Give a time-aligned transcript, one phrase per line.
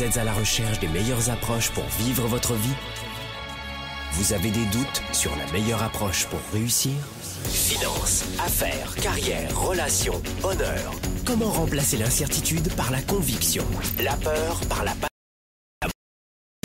[0.00, 2.72] Vous êtes à la recherche des meilleures approches pour vivre votre vie?
[4.12, 6.92] Vous avez des doutes sur la meilleure approche pour réussir?
[7.52, 10.94] Finances, affaires, carrière, relations, honneur.
[11.26, 13.62] Comment remplacer l'incertitude par la conviction?
[14.02, 14.94] La peur par la
[15.82, 15.88] la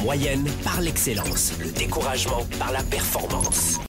[0.01, 3.81] moyenne par l'excellence, le découragement par la performance.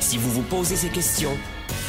[0.00, 1.38] Si vous vous posez ces questions,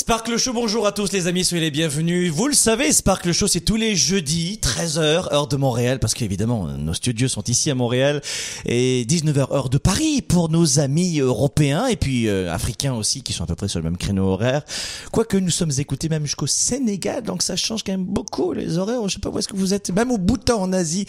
[0.00, 2.30] Sparkle Show, bonjour à tous les amis, soyez les bienvenus.
[2.30, 6.68] Vous le savez, Sparkle Show, c'est tous les jeudis, 13h, heure de Montréal, parce qu'évidemment,
[6.68, 8.22] nos studios sont ici à Montréal,
[8.64, 13.32] et 19h, heure de Paris, pour nos amis européens, et puis euh, africains aussi, qui
[13.32, 14.62] sont à peu près sur le même créneau horaire.
[15.10, 19.00] Quoique nous sommes écoutés même jusqu'au Sénégal, donc ça change quand même beaucoup les horaires.
[19.08, 21.06] Je sais pas où est-ce que vous êtes, même au Bhoutan en Asie.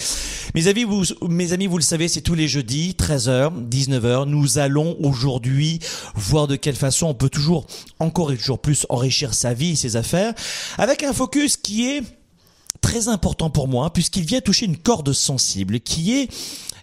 [0.56, 4.26] Mes amis, vous, mes amis, vous le savez, c'est tous les jeudis, 13h, 19h.
[4.26, 5.78] Nous allons aujourd'hui
[6.16, 7.68] voir de quelle façon on peut toujours,
[8.00, 10.34] encore et toujours plus, enrichir sa vie et ses affaires,
[10.78, 12.04] avec un focus qui est
[12.82, 16.30] très important pour moi, puisqu'il vient toucher une corde sensible, qui est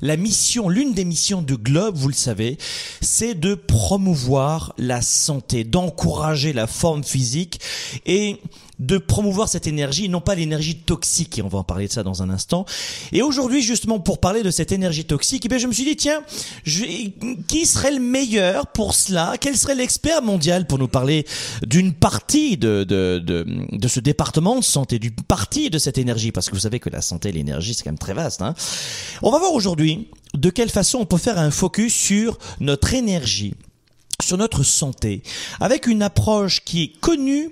[0.03, 2.59] la mission, l'une des missions de Globe, vous le savez,
[3.01, 7.61] c'est de promouvoir la santé, d'encourager la forme physique
[8.05, 8.41] et
[8.79, 12.03] de promouvoir cette énergie, non pas l'énergie toxique, et on va en parler de ça
[12.03, 12.67] dans un instant.
[13.13, 15.97] Et aujourd'hui, justement, pour parler de cette énergie toxique, eh bien, je me suis dit,
[15.97, 16.23] tiens,
[16.65, 16.85] je,
[17.49, 19.37] qui serait le meilleur pour cela?
[19.41, 21.27] Quel serait l'expert mondial pour nous parler
[21.67, 26.33] d'une partie de, de, de, de ce département de santé, d'une partie de cette énergie?
[26.33, 28.43] Parce que vous savez que la santé et l'énergie, c'est quand même très vaste.
[28.43, 28.55] Hein
[29.23, 33.55] on va voir aujourd'hui de quelle façon on peut faire un focus sur notre énergie,
[34.23, 35.23] sur notre santé,
[35.61, 37.51] avec une approche qui est connue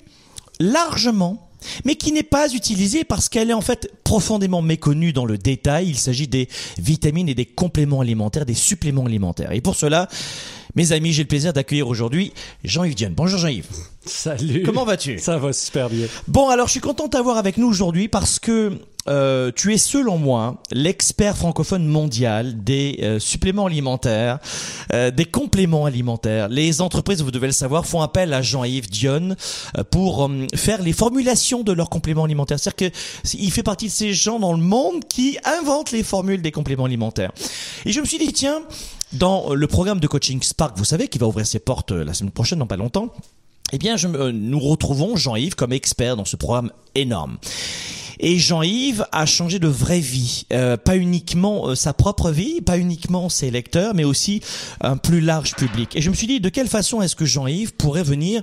[0.60, 1.50] largement,
[1.84, 5.88] mais qui n'est pas utilisée parce qu'elle est en fait profondément méconnue dans le détail.
[5.88, 6.48] Il s'agit des
[6.78, 9.52] vitamines et des compléments alimentaires, des suppléments alimentaires.
[9.52, 10.08] Et pour cela,
[10.74, 12.32] mes amis, j'ai le plaisir d'accueillir aujourd'hui
[12.64, 13.12] Jean-Yves Dion.
[13.16, 13.68] Bonjour Jean-Yves.
[14.06, 14.62] Salut.
[14.64, 15.18] Comment vas-tu?
[15.18, 16.06] Ça va super bien.
[16.28, 19.78] Bon, alors je suis content de t'avoir avec nous aujourd'hui parce que euh, tu es
[19.78, 24.38] selon moi l'expert francophone mondial des euh, suppléments alimentaires,
[24.92, 26.48] euh, des compléments alimentaires.
[26.48, 29.36] Les entreprises, vous devez le savoir, font appel à Jean-Yves Dion
[29.76, 32.58] euh, pour euh, faire les formulations de leurs compléments alimentaires.
[32.58, 32.96] C'est-à-dire que
[33.34, 36.86] il fait partie de ces gens dans le monde qui inventent les formules des compléments
[36.86, 37.32] alimentaires.
[37.84, 38.62] Et je me suis dit tiens,
[39.12, 42.14] dans le programme de coaching Spark, vous savez, qui va ouvrir ses portes euh, la
[42.14, 43.12] semaine prochaine, dans pas longtemps.
[43.72, 47.38] Eh bien, euh, nous retrouvons Jean-Yves comme expert dans ce programme énorme.
[48.26, 52.78] Et Jean-Yves a changé de vraie vie, Euh, pas uniquement euh, sa propre vie, pas
[52.78, 54.40] uniquement ses lecteurs, mais aussi
[54.80, 55.94] un plus large public.
[55.94, 58.42] Et je me suis dit, de quelle façon est-ce que Jean-Yves pourrait venir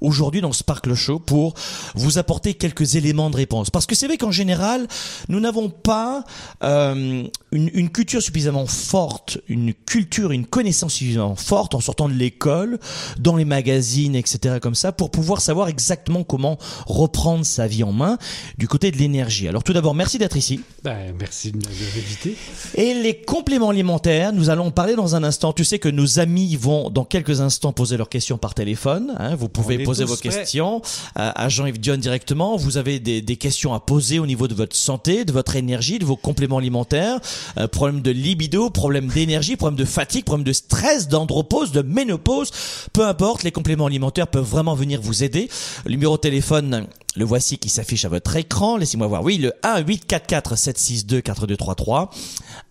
[0.00, 1.54] aujourd'hui dans Sparkle Show pour
[1.94, 3.70] vous apporter quelques éléments de réponse?
[3.70, 4.86] Parce que c'est vrai qu'en général,
[5.28, 6.24] nous n'avons pas
[6.62, 12.14] euh, une, une culture suffisamment forte, une culture, une connaissance suffisamment forte en sortant de
[12.14, 12.78] l'école,
[13.18, 14.58] dans les magazines, etc.
[14.60, 18.18] comme ça, pour pouvoir savoir exactement comment reprendre sa vie en main
[18.58, 19.15] du côté de l'énergie.
[19.48, 20.60] Alors tout d'abord, merci d'être ici.
[20.82, 22.36] Ben, merci de m'avoir invité.
[22.74, 25.52] Et les compléments alimentaires, nous allons en parler dans un instant.
[25.52, 29.14] Tu sais que nos amis vont dans quelques instants poser leurs questions par téléphone.
[29.18, 29.34] hein.
[29.36, 30.28] Vous pouvez poser vos prêts.
[30.30, 30.82] questions
[31.14, 32.56] à, Jean-Yves Dion directement.
[32.56, 35.98] Vous avez des, des questions à poser au niveau de votre santé, de votre énergie,
[35.98, 37.18] de vos compléments alimentaires.
[37.58, 42.50] Euh, problème de libido, problème d'énergie, problème de fatigue, problème de stress, d'andropause, de ménopause.
[42.92, 45.48] Peu importe, les compléments alimentaires peuvent vraiment venir vous aider.
[45.84, 46.86] Le numéro de téléphone,
[47.16, 48.76] le voici qui s'affiche à votre écran.
[48.96, 49.22] Laissez-moi voir.
[49.24, 52.10] Oui, le 1 844 762 4233.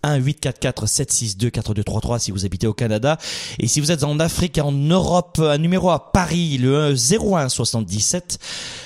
[0.02, 3.16] 1 844 762 4233 si vous habitez au Canada.
[3.60, 7.48] Et si vous êtes en Afrique et en Europe, un numéro à Paris, le 01
[7.48, 8.40] 77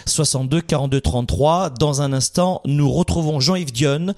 [0.04, 1.70] 62 42 33.
[1.70, 4.14] Dans un instant, nous retrouvons Jean-Yves Dion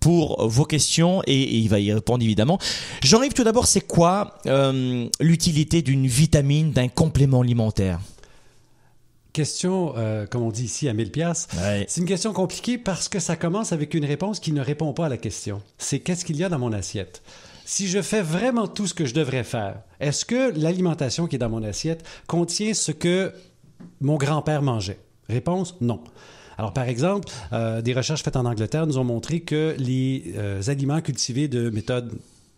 [0.00, 2.58] pour vos questions et, et il va y répondre évidemment.
[3.04, 8.00] Jean-Yves, tout d'abord, c'est quoi euh, l'utilité d'une vitamine, d'un complément alimentaire?
[9.34, 11.48] Question, euh, comme on dit ici, à 1000 pièces.
[11.60, 11.84] Ouais.
[11.88, 15.06] C'est une question compliquée parce que ça commence avec une réponse qui ne répond pas
[15.06, 15.60] à la question.
[15.76, 17.20] C'est qu'est-ce qu'il y a dans mon assiette?
[17.64, 21.40] Si je fais vraiment tout ce que je devrais faire, est-ce que l'alimentation qui est
[21.40, 23.32] dans mon assiette contient ce que
[24.00, 25.00] mon grand-père mangeait?
[25.28, 26.00] Réponse, non.
[26.56, 30.62] Alors, par exemple, euh, des recherches faites en Angleterre nous ont montré que les euh,
[30.68, 32.12] aliments cultivés de méthode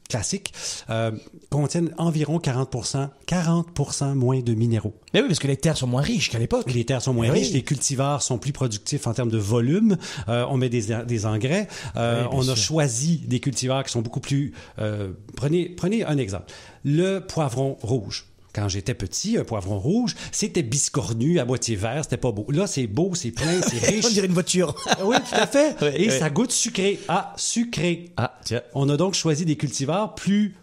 [0.08, 0.52] classiques
[0.90, 1.10] euh,
[1.50, 4.94] contiennent environ 40%, 40% moins de minéraux.
[5.14, 6.70] Mais oui, parce que les terres sont moins riches qu'à l'époque.
[6.72, 7.40] Les terres sont moins oui.
[7.40, 9.96] riches, les cultivars sont plus productifs en termes de volume.
[10.28, 11.68] Euh, on met des, des engrais.
[11.96, 14.52] Euh, Oui, on a choisi des cultivars qui sont beaucoup plus.
[14.78, 16.46] euh, prenez, prenez un exemple.
[16.84, 18.26] Le poivron rouge.
[18.56, 22.46] Quand j'étais petit, un poivron rouge, c'était biscornu, à moitié vert, c'était pas beau.
[22.50, 24.06] Là, c'est beau, c'est plein, c'est riche.
[24.06, 24.74] On dirait une voiture.
[25.04, 25.76] oui, tout à fait.
[25.82, 26.18] Oui, Et oui.
[26.18, 26.98] ça goûte sucré.
[27.06, 28.12] Ah, sucré.
[28.16, 28.62] Ah, tiens.
[28.72, 30.54] On a donc choisi des cultivars plus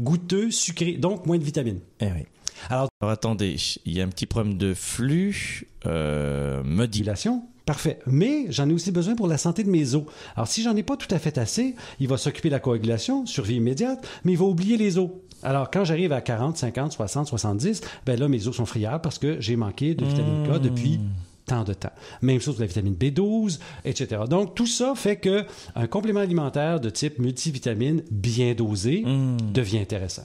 [0.00, 1.78] goûteux, sucrés, donc moins de vitamines.
[2.00, 2.26] Eh oui.
[2.68, 3.54] Alors, Alors attendez,
[3.84, 5.68] il y a un petit problème de flux.
[5.86, 6.86] Euh.
[6.88, 7.98] Dilation, Parfait.
[8.06, 10.04] Mais j'en ai aussi besoin pour la santé de mes os.
[10.36, 13.26] Alors, si j'en ai pas tout à fait assez, il va s'occuper de la coagulation,
[13.26, 15.10] survie immédiate, mais il va oublier les os.
[15.42, 19.18] Alors, quand j'arrive à 40, 50, 60, 70, ben là, mes os sont friables parce
[19.18, 21.00] que j'ai manqué de vitamine K depuis
[21.46, 21.92] tant de temps.
[22.22, 24.22] Même chose pour la vitamine B12, etc.
[24.28, 25.44] Donc, tout ça fait que
[25.74, 29.04] un complément alimentaire de type multivitamine bien dosé
[29.52, 30.24] devient intéressant.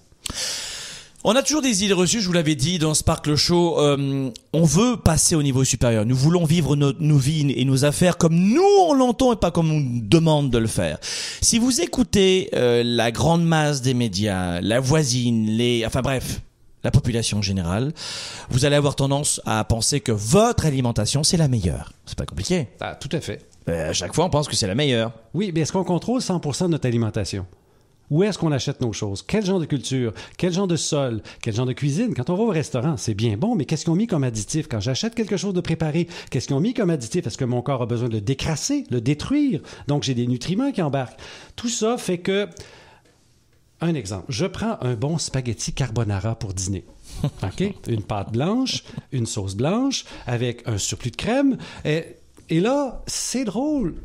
[1.24, 3.80] On a toujours des idées reçues, je vous l'avais dit dans Sparkle Show.
[3.80, 6.04] euh, on veut passer au niveau supérieur.
[6.04, 9.52] Nous voulons vivre nos, nos vies et nos affaires comme nous on l'entend et pas
[9.52, 10.98] comme on nous demande de le faire.
[11.42, 16.42] Si vous écoutez euh, la grande masse des médias, la voisine, les, enfin bref,
[16.84, 17.94] la population générale,
[18.50, 21.94] vous allez avoir tendance à penser que votre alimentation c'est la meilleure.
[22.08, 22.68] C'est pas compliqué.
[22.80, 23.46] Ah, tout à fait.
[23.70, 25.12] Euh, à chaque fois on pense que c'est la meilleure.
[25.36, 27.46] Oui, mais est-ce qu'on contrôle 100% de notre alimentation?
[28.12, 29.24] Où est-ce qu'on achète nos choses?
[29.26, 30.14] Quel genre de culture?
[30.38, 31.24] Quel genre de sol?
[31.42, 32.14] Quel genre de cuisine?
[32.14, 34.68] Quand on va au restaurant, c'est bien bon, mais qu'est-ce qu'ils ont mis comme additif?
[34.68, 37.26] Quand j'achète quelque chose de préparé, qu'est-ce qu'ils ont mis comme additif?
[37.26, 39.62] Est-ce que mon corps a besoin de le décrasser, le détruire?
[39.88, 41.20] Donc, j'ai des nutriments qui embarquent.
[41.56, 42.50] Tout ça fait que...
[43.80, 44.26] Un exemple.
[44.28, 46.84] Je prends un bon spaghetti carbonara pour dîner.
[47.24, 47.64] OK?
[47.88, 51.58] Une pâte blanche, une sauce blanche, avec un surplus de crème.
[51.86, 52.18] Et,
[52.50, 53.96] et là, c'est drôle.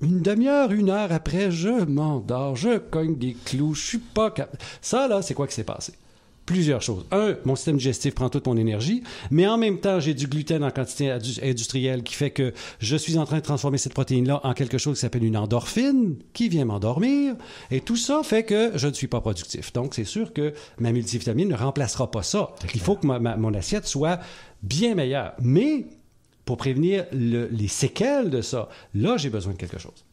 [0.00, 4.58] Une demi-heure, une heure après, je m'endors, je cogne des clous, je suis pas capable.
[4.80, 5.92] Ça, là, c'est quoi qui s'est passé?
[6.46, 7.04] Plusieurs choses.
[7.10, 10.64] Un, mon système digestif prend toute mon énergie, mais en même temps, j'ai du gluten
[10.64, 11.10] en quantité
[11.42, 14.94] industrielle qui fait que je suis en train de transformer cette protéine-là en quelque chose
[14.94, 17.34] qui s'appelle une endorphine qui vient m'endormir.
[17.70, 19.74] Et tout ça fait que je ne suis pas productif.
[19.74, 22.54] Donc, c'est sûr que ma multivitamine ne remplacera pas ça.
[22.72, 24.18] Il faut que ma- ma- mon assiette soit
[24.62, 25.34] bien meilleure.
[25.42, 25.84] Mais
[26.48, 30.06] pour prévenir le- les séquelles de ça, là, j'ai besoin de quelque chose.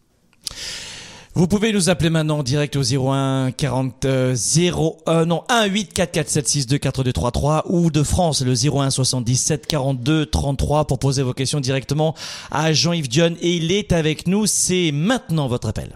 [1.33, 5.63] Vous pouvez nous appeler maintenant en direct au 01 40 euh, 0 euh, non 1
[5.65, 8.89] 8 4 4 7 6 2 4 2 3 3 ou de France le 01
[8.89, 12.15] 77 42 33 pour poser vos questions directement
[12.51, 14.45] à Jean-Yves Dion et il est avec nous.
[14.45, 15.95] C'est maintenant votre appel.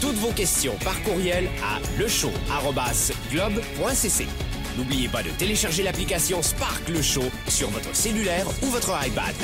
[0.00, 4.26] Toutes vos questions par courriel à lechaud.globe.cc.
[4.76, 9.34] N'oubliez pas de télécharger l'application Spark Le Show sur votre cellulaire ou votre iPad.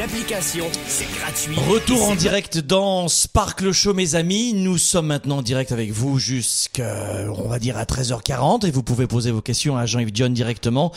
[0.00, 1.54] L'application, c'est gratuit.
[1.68, 4.54] Retour Et en direct dans Sparkle Show, mes amis.
[4.54, 8.82] Nous sommes maintenant en direct avec vous jusqu'à, on va dire, à 13h40 et vous
[8.82, 10.90] pouvez poser vos questions à Jean-Yves Dion directement.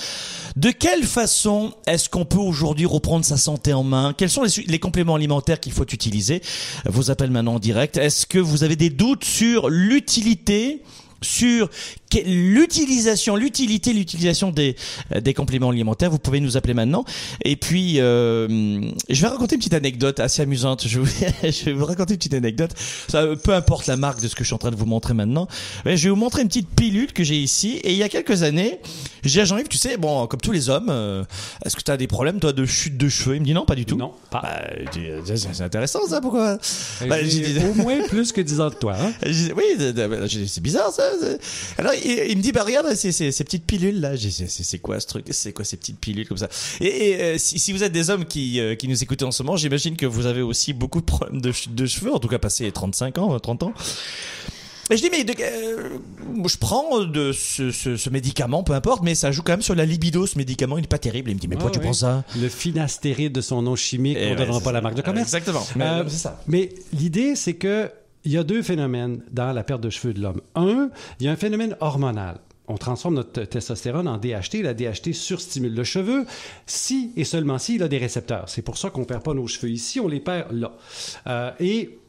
[0.56, 4.14] De quelle façon est-ce qu'on peut aujourd'hui reprendre sa santé en main?
[4.18, 6.42] Quels sont les, compléments alimentaires qu'il faut utiliser?
[6.86, 7.98] Vos appels maintenant en direct.
[7.98, 10.82] Est-ce que vous avez des doutes sur l'utilité
[11.22, 11.70] sur
[12.26, 14.76] l'utilisation, l'utilité, l'utilisation des,
[15.14, 16.10] euh, des compléments alimentaires.
[16.12, 17.06] Vous pouvez nous appeler maintenant.
[17.44, 20.88] Et puis, euh, je vais raconter une petite anecdote assez amusante.
[20.88, 21.08] Je, vous-
[21.44, 22.72] je vais vous raconter une petite anecdote.
[23.08, 25.14] Ça, peu importe la marque de ce que je suis en train de vous montrer
[25.14, 25.48] maintenant.
[25.86, 27.78] Mais je vais vous montrer une petite pilule que j'ai ici.
[27.84, 28.80] Et il y a quelques années,
[29.24, 31.24] j'ai dit à Jean-Yves, tu sais, bon, comme tous les hommes, euh,
[31.66, 33.36] est-ce que tu as des problèmes, toi, de chute de cheveux?
[33.36, 33.98] Il me dit non, pas du tout.
[33.98, 34.42] Non, pas.
[34.42, 36.58] Bah, dis, c'est intéressant ça, pourquoi?
[37.08, 37.16] Bah,
[37.70, 38.96] au moins plus que 10 ans de toi.
[39.00, 39.12] Hein?
[39.26, 41.04] oui, dit, c'est bizarre ça.
[41.78, 44.12] Alors il, il me dit, bah regarde ces, ces, ces petites pilules là.
[44.18, 45.26] C'est- quoi ce truc?
[45.32, 46.50] C'est quoi ces petites pilules comme ça?
[46.82, 49.32] Et, et, euh, si, si vous êtes des hommes qui, euh, qui nous écoutez en
[49.32, 52.40] ce moment, j'imagine que vous avez aussi beaucoup de problèmes de cheveux, en tout cas
[52.40, 53.74] passé 35 ans, 30 ans.
[54.90, 55.90] Et je dis, mais de- euh,
[56.46, 59.76] je prends de ce, ce, ce médicament, peu importe, mais ça joue quand même sur
[59.76, 61.32] la libido, ce médicament, il est pas terrible.
[61.32, 61.86] Il me dit, mais pourquoi Ah tu oui.
[61.86, 62.26] prends ça?
[62.38, 64.72] Le finastéride de son nom chimique, Eh on ne ouais, donnera pas ça.
[64.74, 65.28] la marque de commerce.
[65.34, 65.66] Exactement.
[65.78, 66.42] Mais, Euh, c'est ça.
[66.48, 67.90] Mais l'idée, c'est que
[68.26, 70.42] il y a deux phénomènes dans la perte de cheveux de l'homme.
[70.56, 70.90] Un,
[71.20, 72.40] il y a un phénomène hormonal.
[72.68, 74.62] on transforme notre testostérone en DHT.
[74.64, 76.26] La DHT surstimule le cheveu
[76.66, 78.48] si et seulement si il a des récepteurs.
[78.48, 80.74] C'est pour ça qu'on ne perd pas nos cheveux ici, on les perd là.
[81.28, 82.00] Euh, et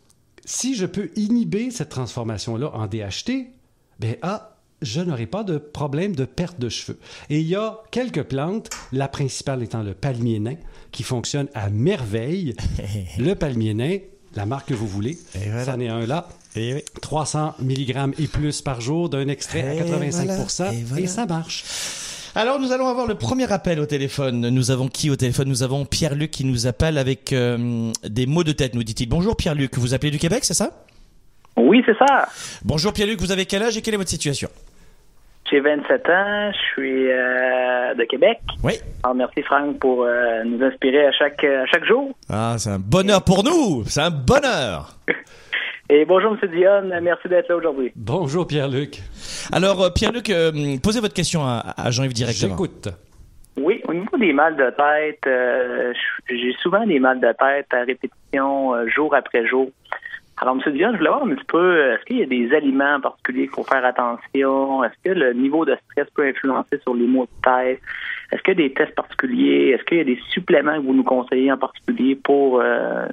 [0.45, 3.51] si je peux inhiber cette transformation-là en DHT,
[3.99, 6.99] ben ah, je n'aurai pas de problème de perte de cheveux.
[7.31, 10.57] Et il y a quelques plantes, la principale étant le palmier nain,
[10.93, 12.55] qui fonctionne à merveille.
[13.19, 13.99] le palmier nain,
[14.37, 15.65] la marque que vous voulez, voilà.
[15.65, 16.29] ça en est un là.
[16.57, 16.85] Et oui.
[17.01, 21.07] 300 mg et plus par jour d'un extrait à Et 85 voilà, et et, voilà.
[21.07, 21.65] ça marche.
[22.37, 24.49] Alors nous allons avoir le premier appel au téléphone.
[24.49, 25.49] Nous avons qui au téléphone?
[25.49, 29.09] Nous avons Pierre-Luc qui nous appelle avec euh, des mots de tête, nous dit-il.
[29.09, 30.85] Bonjour Pierre-Luc, vous appelez du Québec, c'est ça?
[31.57, 32.29] Oui, c'est ça.
[32.65, 34.49] Bonjour Pierre-Luc, vous avez quel âge et quelle est votre situation?
[35.51, 38.41] J'ai 27 ans, je suis euh, de Québec.
[38.63, 38.75] Oui.
[39.03, 42.17] Alors, merci Franck pour euh, nous inspirer à chaque, à chaque jour.
[42.31, 44.97] Ah, c'est un bonheur pour nous, c'est un bonheur.
[45.91, 46.51] Et bonjour M.
[46.51, 47.93] Dionne, merci d'être là aujourd'hui.
[47.95, 49.01] Bonjour Pierre-Luc.
[49.53, 50.51] Alors euh, Pierre-Luc, euh,
[50.83, 52.53] posez votre question à, à Jean-Yves directement.
[52.53, 52.89] J'écoute.
[53.57, 55.93] Oui, au niveau des mal de tête, euh,
[56.29, 59.69] j'ai souvent des mal de tête à répétition euh, jour après jour.
[60.37, 60.73] Alors, M.
[60.73, 63.43] Dionne, je voulais voir un petit peu, est-ce qu'il y a des aliments en particulier
[63.43, 64.83] qu'il faut faire attention?
[64.83, 67.81] Est-ce que le niveau de stress peut influencer sur les maux de tête?
[68.33, 69.71] Est-ce qu'il y a des tests particuliers?
[69.71, 73.07] Est-ce qu'il y a des suppléments que vous nous conseillez en particulier pour euh,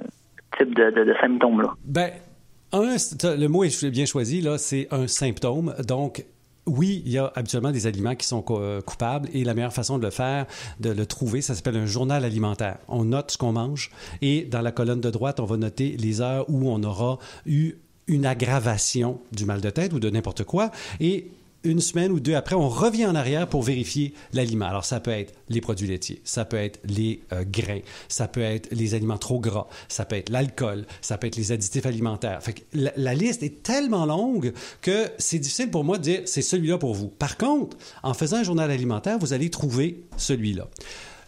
[0.58, 1.74] ce type de, de symptômes-là?
[1.84, 2.10] Ben,
[2.72, 5.74] le mot est bien choisi, là, c'est un symptôme.
[5.86, 6.24] Donc,
[6.66, 9.98] oui, il y a habituellement des aliments qui sont euh, coupables et la meilleure façon
[9.98, 10.46] de le faire,
[10.80, 12.78] de le trouver, ça s'appelle un journal alimentaire.
[12.88, 13.90] On note ce qu'on mange
[14.20, 17.74] et dans la colonne de droite, on va noter les heures où on aura eu
[18.06, 21.30] une aggravation du mal de tête ou de n'importe quoi et
[21.64, 24.66] une semaine ou deux après, on revient en arrière pour vérifier l'aliment.
[24.66, 28.40] Alors, ça peut être les produits laitiers, ça peut être les euh, grains, ça peut
[28.40, 32.42] être les aliments trop gras, ça peut être l'alcool, ça peut être les additifs alimentaires.
[32.42, 36.22] Fait que la, la liste est tellement longue que c'est difficile pour moi de dire
[36.26, 37.08] c'est celui-là pour vous.
[37.08, 40.68] Par contre, en faisant un journal alimentaire, vous allez trouver celui-là.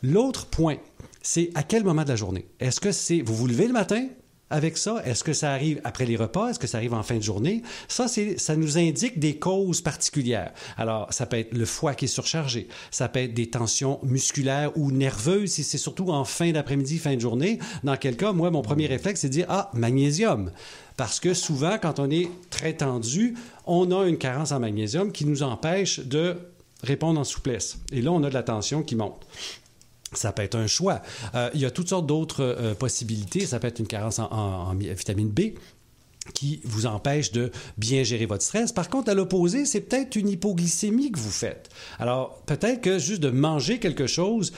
[0.02, 0.76] L'autre point,
[1.22, 2.46] c'est à quel moment de la journée?
[2.60, 4.08] Est-ce que c'est vous vous levez le matin?
[4.54, 5.02] Avec ça?
[5.04, 6.50] Est-ce que ça arrive après les repas?
[6.50, 7.62] Est-ce que ça arrive en fin de journée?
[7.88, 10.52] Ça, ça nous indique des causes particulières.
[10.76, 12.68] Alors, ça peut être le foie qui est surchargé.
[12.92, 17.16] Ça peut être des tensions musculaires ou nerveuses si c'est surtout en fin d'après-midi, fin
[17.16, 17.58] de journée.
[17.82, 20.52] Dans quel cas, moi, mon premier réflexe, c'est de dire, ah, magnésium.
[20.96, 23.34] Parce que souvent, quand on est très tendu,
[23.66, 26.36] on a une carence en magnésium qui nous empêche de
[26.84, 27.78] répondre en souplesse.
[27.90, 29.26] Et là, on a de la tension qui monte.
[30.16, 31.02] Ça peut être un choix.
[31.34, 33.46] Euh, il y a toutes sortes d'autres euh, possibilités.
[33.46, 35.40] Ça peut être une carence en, en- en vitamine B
[36.32, 38.72] qui vous empêche de bien gérer votre stress.
[38.72, 41.68] Par contre, à l'opposé, c'est peut-être une hypoglycémie que vous faites.
[41.98, 44.54] Alors, peut-être que juste de manger quelque chose,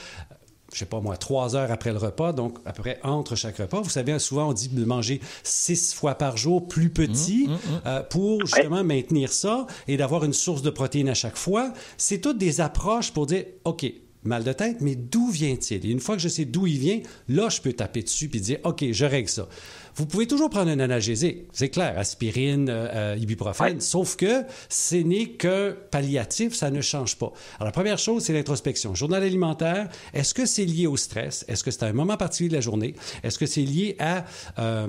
[0.73, 3.57] je sais pas moi, trois heures après le repas, donc à peu près entre chaque
[3.57, 3.81] repas.
[3.81, 7.49] Vous savez, souvent on dit de manger six fois par jour plus petit
[7.85, 11.73] euh, pour justement maintenir ça et d'avoir une source de protéines à chaque fois.
[11.97, 13.85] C'est toutes des approches pour dire, OK,
[14.27, 15.85] mal de tête, mais d'où vient-il?
[15.85, 18.41] Et une fois que je sais d'où il vient, là, je peux taper dessus puis
[18.41, 19.47] dire, OK, je règle ça.
[19.95, 24.95] Vous pouvez toujours prendre un analgésique, c'est clair, aspirine, euh, euh, ibuprofène, sauf que ce
[24.97, 27.31] n'est que palliatif, ça ne change pas.
[27.55, 28.93] Alors, la première chose, c'est l'introspection.
[28.93, 31.45] Journal alimentaire, est-ce que c'est lié au stress?
[31.47, 32.93] Est-ce que c'est à un moment particulier de la journée?
[33.23, 34.25] Est-ce que c'est lié à...
[34.59, 34.87] euh,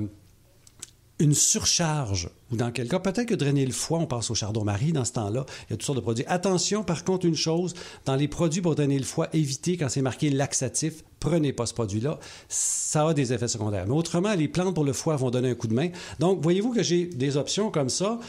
[1.19, 4.93] une surcharge, ou dans quel cas, peut-être que drainer le foie, on passe au chardon-marie
[4.93, 5.45] dans ce temps-là.
[5.69, 6.25] Il y a toutes sortes de produits.
[6.29, 10.03] Attention, par contre, une chose, dans les produits pour drainer le foie, évitez quand c'est
[10.03, 12.19] marqué laxatif, prenez pas ce produit-là.
[12.49, 13.87] Ça a des effets secondaires.
[13.87, 15.89] Mais autrement, les plantes pour le foie vont donner un coup de main.
[16.21, 18.21] Donc, voyez-vous que j'ai des options comme ça?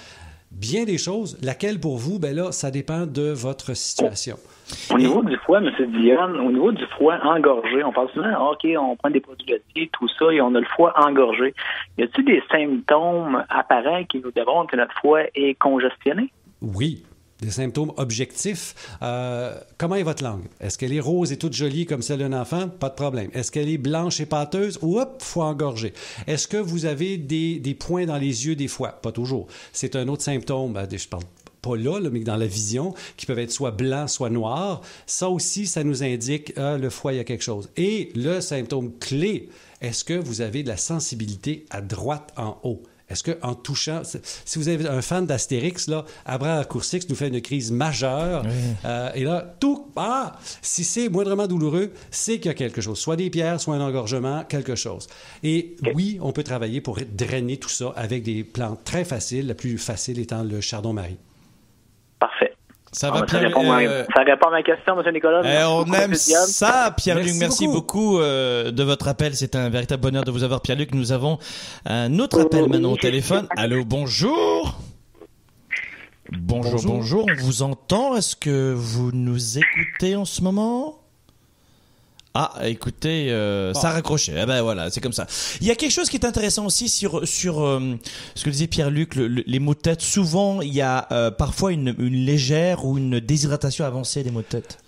[0.52, 1.38] Bien des choses.
[1.42, 2.18] Laquelle pour vous?
[2.18, 4.40] Ben là, ça dépend de votre situation.
[4.94, 5.70] Au niveau du foie, M.
[5.92, 9.48] Dionne, au niveau du foie engorgé, on parle souvent, ah, OK, on prend des produits
[9.48, 11.54] laitiers, tout ça, et on a le foie engorgé.
[11.98, 16.32] Y a-t-il des symptômes apparents qui nous démontrent que notre foie est congestionné?
[16.62, 17.04] Oui.
[17.42, 18.98] Des symptômes objectifs.
[19.02, 20.44] Euh, comment est votre langue?
[20.60, 22.68] Est-ce qu'elle est rose et toute jolie comme celle d'un enfant?
[22.68, 23.30] Pas de problème.
[23.34, 24.78] Est-ce qu'elle est blanche et pâteuse?
[24.82, 25.94] Oups, foie engorgé.
[26.28, 28.90] Est-ce que vous avez des, des points dans les yeux des fois?
[28.90, 29.48] Pas toujours.
[29.72, 30.74] C'est un autre symptôme.
[30.74, 31.24] Ben, je parle
[31.62, 34.82] pas là, là, mais dans la vision, qui peuvent être soit blancs, soit noirs.
[35.06, 37.70] Ça aussi, ça nous indique ah, le foie, il y a quelque chose.
[37.78, 39.50] Et le symptôme clé,
[39.82, 42.84] est-ce que vous avez de la sensibilité à droite en haut?
[43.10, 47.42] Est-ce qu'en touchant, si vous avez un fan d'Astérix, là, Abraham Coursix nous fait une
[47.42, 48.44] crise majeure,
[48.86, 53.00] euh, et là, tout, ah, si c'est moindrement douloureux, c'est qu'il y a quelque chose,
[53.00, 55.08] soit des pierres, soit un engorgement, quelque chose.
[55.42, 59.56] Et oui, on peut travailler pour drainer tout ça avec des plantes très faciles, la
[59.56, 61.18] plus facile étant le chardon-marie.
[62.92, 65.14] Ça Ah, va, ça, Pierre répond à, euh, ça répond à ma question, M.
[65.14, 65.42] Nicolas.
[65.44, 67.26] eh, Merci on beaucoup, aime ça, Pierre-Luc.
[67.26, 67.76] Merci Merci, beaucoup.
[68.02, 69.36] beaucoup, euh, de votre appel.
[69.36, 70.94] C'est un véritable bonheur de vous avoir, Pierre-Luc.
[70.96, 71.38] Nous avons
[71.86, 73.48] un autre appel maintenant au téléphone.
[73.58, 74.80] Allô, bonjour.
[76.32, 76.92] Bonjour, Bonjour.
[76.94, 78.16] bonjour, on vous entend.
[78.16, 80.99] Est-ce que vous nous écoutez en ce moment?
[82.56, 84.34] Ah, écoutez, euh, ça a raccroché.
[84.38, 85.28] Eh ben voilà, c'est comme ça.
[85.62, 87.96] Il y a quelque chose qui est intéressant aussi sur sur euh,
[88.36, 90.02] ce que disait Pierre-Luc, le- le- les maux de tête.
[90.02, 94.42] Souvent, il y a euh, parfois une, une légère ou une déshydratation avancée des maux
[94.42, 94.80] de tête.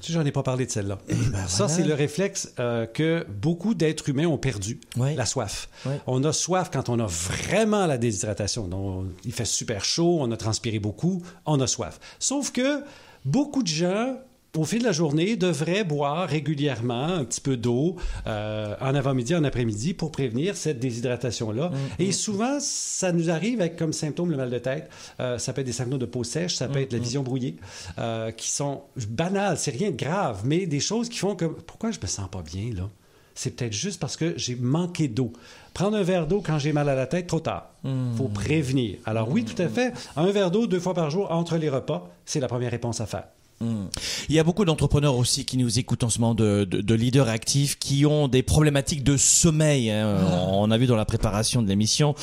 [0.00, 0.96] Tu j'en ai pas parlé de celle-là.
[1.06, 1.68] ça, ben voilà.
[1.68, 5.68] c'est le réflexe euh, que beaucoup d'êtres humains ont perdu, la soif.
[6.06, 8.66] On a soif quand on a vraiment la déshydratation.
[8.66, 12.00] Donc, il fait super chaud, on a transpiré beaucoup, on a soif.
[12.18, 12.82] Sauf que
[13.26, 14.16] beaucoup de gens,
[14.56, 17.96] au fil de la journée, devraient boire régulièrement un petit peu d'eau
[18.26, 21.70] euh, en avant-midi, en après-midi pour prévenir cette déshydratation-là.
[21.98, 24.88] Et souvent, ça nous arrive avec comme symptôme le mal de tête.
[25.20, 27.56] Euh, ça peut être des symptômes de peau sèche, ça peut être la vision brouillée,
[27.98, 31.90] euh, qui sont banales, c'est rien de grave, mais des choses qui font que pourquoi
[31.90, 32.88] je me sens pas bien là?
[33.36, 35.32] C'est peut-être juste parce que j'ai manqué d'eau.
[35.72, 37.70] Prendre un verre d'eau quand j'ai mal à la tête, trop tard.
[38.16, 38.98] faut prévenir.
[39.06, 39.92] Alors oui, tout à fait.
[40.14, 43.06] Un verre d'eau deux fois par jour entre les repas, c'est la première réponse à
[43.06, 43.24] faire.
[43.60, 46.94] Il y a beaucoup d'entrepreneurs aussi qui nous écoutent en ce moment, de, de, de
[46.94, 49.90] leaders actifs, qui ont des problématiques de sommeil.
[49.90, 50.18] hein.
[50.48, 52.14] On a vu dans la préparation de l'émission,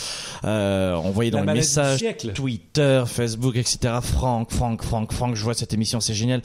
[0.44, 2.00] euh, on voyait dans les messages.
[2.34, 3.96] Twitter, Facebook, etc.
[4.04, 6.42] Franck, Franck, Franck, Franck, je vois cette émission, c'est génial.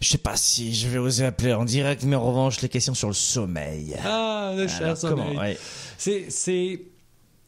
[0.00, 2.94] Je sais pas si je vais oser appeler en direct, mais en revanche, les questions
[2.94, 3.94] sur le sommeil.
[4.04, 5.56] Ah, le Alors, comment ouais.
[5.98, 6.80] C'est, c'est,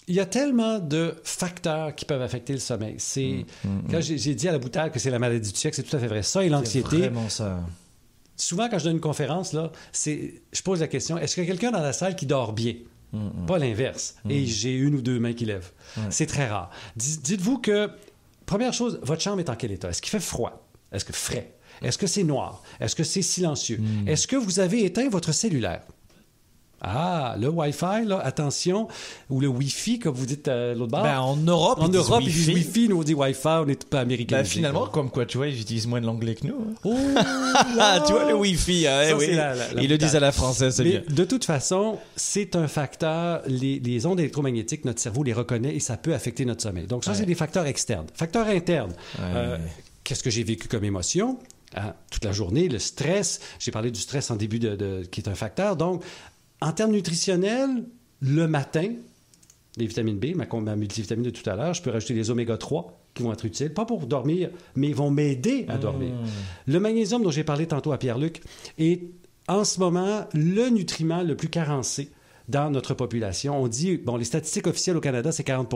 [0.06, 2.96] il y a tellement de facteurs qui peuvent affecter le sommeil.
[2.98, 3.46] C'est,
[3.90, 5.98] quand j'ai, dit à la boutade que c'est la maladie du siècle, c'est tout à
[5.98, 6.22] fait vrai.
[6.22, 6.98] Ça et l'anxiété.
[6.98, 7.60] Vraiment ça.
[8.36, 11.46] Souvent, quand je donne une conférence, là, c'est, je pose la question est-ce qu'il y
[11.46, 12.74] a quelqu'un dans la salle qui dort bien?
[13.46, 14.16] Pas l'inverse.
[14.28, 15.70] Et j'ai une ou deux mains qui lèvent.
[16.10, 16.70] C'est très rare.
[16.96, 17.88] Dites-vous que,
[18.44, 19.88] première chose, votre chambre est en quel état?
[19.90, 20.66] Est-ce qu'il fait froid?
[20.92, 21.52] Est-ce que frais?
[21.82, 22.62] Est-ce que c'est noir?
[22.80, 23.80] Est-ce que c'est silencieux?
[24.06, 25.82] Est-ce que vous avez éteint votre cellulaire?
[26.86, 28.88] Ah, le Wi-Fi, là, attention,
[29.30, 31.02] ou le Wi-Fi, comme vous dites à l'autre bord.
[31.02, 32.54] Ben, en Europe, en ils disent Europe, ils disent Wi-Fi.
[32.66, 34.36] Wi-Fi, nous on dit Wi-Fi, on n'est pas américains.
[34.38, 36.54] Ben, finalement, comme quoi, tu vois, ils utilisent moins de l'anglais que nous.
[36.56, 36.74] hein.
[36.84, 36.96] Oh,
[37.78, 39.26] Ah, tu vois le Wi-Fi, hein, eh Ça, oui.
[39.34, 41.02] la- la- la ils le disent à la française, c'est bien.
[41.08, 43.42] de toute façon, c'est un facteur.
[43.46, 46.86] Les, les ondes électromagnétiques, notre cerveau les reconnaît et ça peut affecter notre sommeil.
[46.86, 48.06] Donc, ça, c'est des facteurs externes.
[48.14, 48.92] Facteurs internes.
[49.20, 49.56] euh,
[50.04, 51.38] Qu'est-ce que j'ai vécu comme émotion?
[51.76, 53.40] hein, toute la journée, le stress.
[53.58, 55.74] J'ai parlé du stress en début de, de- qui est un facteur.
[55.76, 56.04] Donc,
[56.60, 57.84] en termes nutritionnels,
[58.20, 58.92] le matin,
[59.76, 62.56] les vitamines B, ma, ma multivitamine de tout à l'heure, je peux rajouter les oméga
[62.56, 66.12] 3 qui vont être utiles, pas pour dormir, mais ils vont m'aider à dormir.
[66.66, 68.42] Le magnésium dont j'ai parlé tantôt à Pierre-Luc
[68.78, 69.02] est
[69.46, 72.10] en ce moment le nutriment le plus carencé
[72.48, 73.60] dans notre population.
[73.60, 75.72] On dit, bon, les statistiques officielles au Canada, c'est 40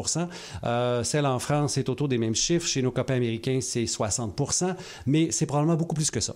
[0.65, 2.67] euh, Celle en France, c'est autour des mêmes chiffres.
[2.67, 4.41] Chez nos copains américains, c'est 60
[5.07, 6.35] mais c'est probablement beaucoup plus que ça.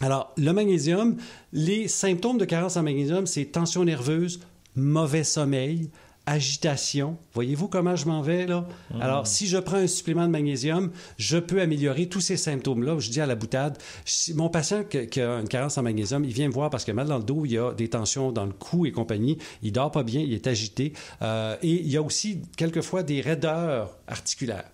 [0.00, 1.16] Alors, le magnésium,
[1.52, 4.40] les symptômes de carence en magnésium, c'est tension nerveuse,
[4.74, 5.90] mauvais sommeil,
[6.24, 7.18] agitation.
[7.34, 8.66] Voyez-vous comment je m'en vais là?
[9.00, 12.98] Alors, si je prends un supplément de magnésium, je peux améliorer tous ces symptômes-là.
[12.98, 16.24] Je dis à la boutade, si mon patient qui, qui a une carence en magnésium,
[16.24, 18.32] il vient me voir parce que mal dans le dos, il y a des tensions
[18.32, 19.38] dans le cou et compagnie.
[19.62, 20.92] Il dort pas bien, il est agité.
[21.20, 24.70] Euh, et il y a aussi quelquefois des raideurs articulaires.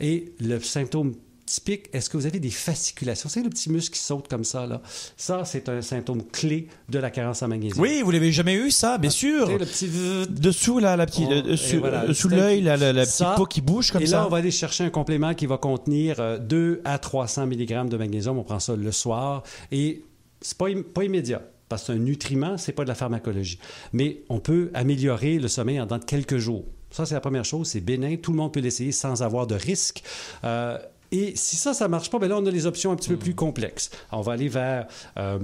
[0.00, 1.14] Et le symptôme
[1.50, 3.28] typique, est-ce que vous avez des fasciculations?
[3.28, 4.80] C'est le petit muscle qui saute comme ça, là.
[5.16, 7.80] Ça, c'est un symptôme clé de la carence en magnésium.
[7.82, 9.46] Oui, vous l'avez jamais eu, ça, bien sûr.
[9.46, 10.30] Tu sais, le petit...
[10.30, 13.14] Dessous, là, la petite, On- euh, et sous, voilà, euh, l'œil, la, la, la petite
[13.16, 14.18] Ça, peau qui bouge comme et ça.
[14.18, 17.88] là, on va aller chercher un complément qui va contenir euh, 2 à 300 mg
[17.88, 18.38] de magnésium.
[18.38, 19.42] On prend ça le soir.
[19.72, 20.04] Et
[20.40, 21.42] c'est pas, im- pas immédiat.
[21.68, 23.58] Parce que c'est un nutriment, c'est pas de la pharmacologie.
[23.92, 26.64] Mais on peut améliorer le sommeil en dans quelques jours.
[26.90, 27.68] Ça, c'est la première chose.
[27.68, 28.16] C'est bénin.
[28.16, 30.02] Tout le monde peut l'essayer sans avoir de risque.
[30.42, 30.78] Euh,
[31.12, 33.16] et si ça, ça marche pas, ben là, on a les options un petit peu
[33.16, 33.90] plus complexes.
[34.12, 34.86] On va aller vers
[35.18, 35.38] euh,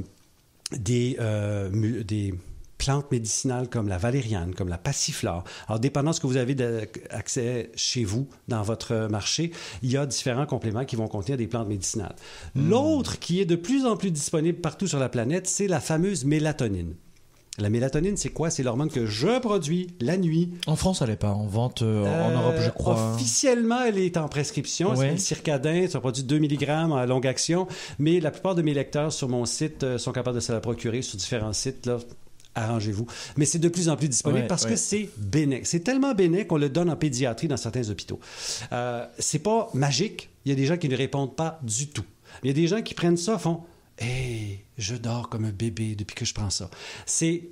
[0.72, 2.34] des, euh, des
[2.78, 5.44] plantes médicinales comme la valériane, comme la passiflore.
[5.66, 9.50] Alors, dépendant de ce que vous avez d'accès chez vous, dans votre marché,
[9.82, 12.14] il y a différents compléments qui vont contenir des plantes médicinales.
[12.54, 16.24] L'autre qui est de plus en plus disponible partout sur la planète, c'est la fameuse
[16.24, 16.94] mélatonine.
[17.58, 18.50] La mélatonine, c'est quoi?
[18.50, 22.04] C'est l'hormone que je produis la nuit En France, elle est pas en vente euh,
[22.04, 22.98] en euh, Europe, je crois.
[23.00, 23.14] hein.
[23.14, 24.94] Officiellement, elle est en prescription.
[24.94, 27.66] C'est le circadin, un produit de 2 mg à longue action.
[27.98, 30.60] Mais la plupart de mes lecteurs sur mon site euh, sont capables de se la
[30.60, 31.86] procurer sur différents sites.
[31.86, 31.98] Là.
[32.54, 33.06] Arrangez-vous.
[33.36, 34.70] Mais c'est de plus en plus disponible Ouais, parce ouais.
[34.70, 35.60] que c'est bénin.
[35.64, 38.18] C'est tellement bénin qu'on le donne en pédiatrie dans certains hôpitaux.
[38.72, 40.30] Euh, c'est pas magique.
[40.44, 42.04] Il y a des gens qui ne répondent pas du tout.
[42.42, 43.60] Il y a des gens qui prennent ça, font
[43.98, 46.70] Hey, je dors comme un bébé depuis que je prends ça.
[47.06, 47.50] C'est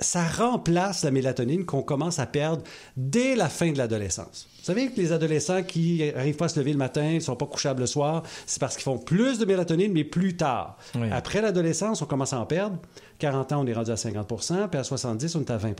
[0.00, 2.62] ça remplace la mélatonine qu'on commence à perdre
[2.96, 4.48] dès la fin de l'adolescence.
[4.58, 7.20] Vous savez que les adolescents qui n'arrivent pas à se lever le matin, ils ne
[7.20, 10.78] sont pas couchables le soir, c'est parce qu'ils font plus de mélatonine, mais plus tard.
[10.96, 11.08] Oui.
[11.12, 12.78] Après l'adolescence, on commence à en perdre.
[13.18, 15.74] 40 ans, on est rendu à 50% puis à 70%, on est à 20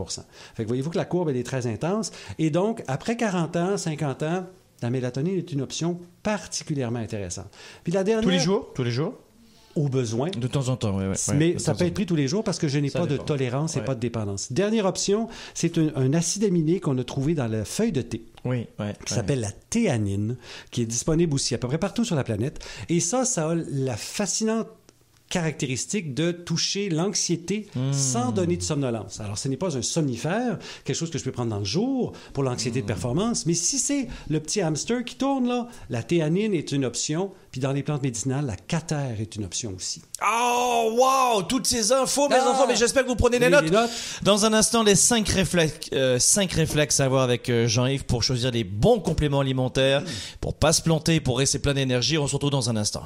[0.55, 2.13] Fait que voyez-vous que la courbe, elle est très intense.
[2.39, 4.47] Et donc, après 40 ans, 50 ans,
[4.83, 7.51] la mélatonine est une option particulièrement intéressante.
[7.83, 8.71] Puis la dernière, Tous les jours?
[8.75, 9.15] Tous les jours?
[9.77, 11.05] Au besoin, De temps en temps, oui.
[11.35, 13.77] mais ça peut être pris tous les jours parce que je n'ai pas de tolérance
[13.77, 13.85] et Ouais.
[13.85, 14.53] pas de dépendance.
[14.53, 18.25] Dernière option, c'est un, un acide aminé qu'on a trouvé dans la feuille de thé
[18.45, 18.95] Oui, ouais.
[19.05, 20.37] qui s'appelle la théanine,
[20.71, 22.65] qui est disponible aussi à peu près partout sur la planète.
[22.89, 24.69] Et ça, ça a la fascinante
[25.35, 29.19] caractéristique de toucher l'anxiété sans donner de somnolence.
[29.21, 32.13] Alors, ce n'est pas un somnifère, quelque chose que je peux prendre dans le jour
[32.33, 36.55] pour l'anxiété de performance, mais si c'est le petit hamster qui tourne là, la théanine
[36.55, 40.03] est une option, puis dans les plantes médicinales, la catère est une option aussi.
[40.25, 41.43] Oh, wow!
[41.43, 42.51] Toutes ces infos, mes Ah!
[42.51, 43.91] enfants, mais j'espère que vous prenez des Les- notes.
[44.23, 48.23] Dans un instant, les 5 réflexes, euh, cinq réflexes à avoir avec euh, Jean-Yves pour
[48.23, 50.05] choisir les bons compléments alimentaires,
[50.41, 52.19] pour pas se planter, pour rester plein d'énergie.
[52.19, 53.03] On se retrouve dans un instant.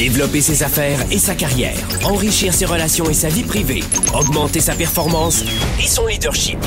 [0.00, 3.84] Développer ses affaires et sa carrière, enrichir ses relations et sa vie privée,
[4.14, 5.44] augmenter sa performance
[5.78, 6.58] et son leadership.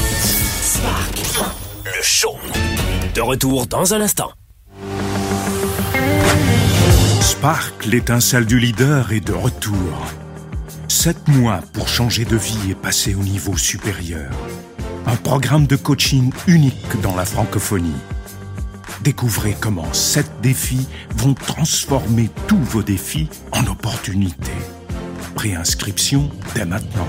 [0.00, 1.22] Spark,
[1.84, 2.34] le show.
[3.14, 4.32] De retour dans un instant.
[7.20, 10.12] Spark, l'étincelle du leader, est de retour.
[10.88, 14.32] Sept mois pour changer de vie et passer au niveau supérieur.
[15.06, 17.94] Un programme de coaching unique dans la francophonie.
[19.04, 24.50] Découvrez comment sept défis vont transformer tous vos défis en opportunités.
[25.34, 27.06] Préinscription dès maintenant.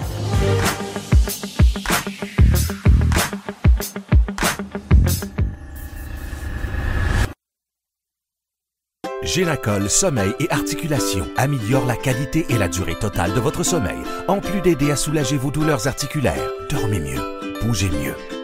[9.23, 13.95] Génacol Sommeil et Articulation améliore la qualité et la durée totale de votre sommeil,
[14.27, 16.51] en plus d'aider à soulager vos douleurs articulaires.
[16.69, 17.21] Dormez mieux,
[17.62, 18.35] bougez mieux.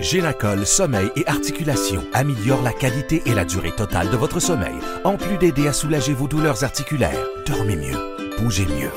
[0.00, 5.16] Génacol Sommeil et Articulation améliore la qualité et la durée totale de votre sommeil, en
[5.16, 7.26] plus d'aider à soulager vos douleurs articulaires.
[7.46, 7.96] Dormez mieux,
[8.38, 8.90] bougez mieux.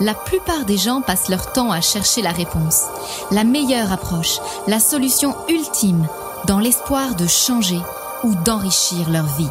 [0.00, 2.86] La plupart des gens passent leur temps à chercher la réponse,
[3.30, 6.08] la meilleure approche, la solution ultime,
[6.46, 7.78] dans l'espoir de changer
[8.24, 9.50] ou d'enrichir leur vie.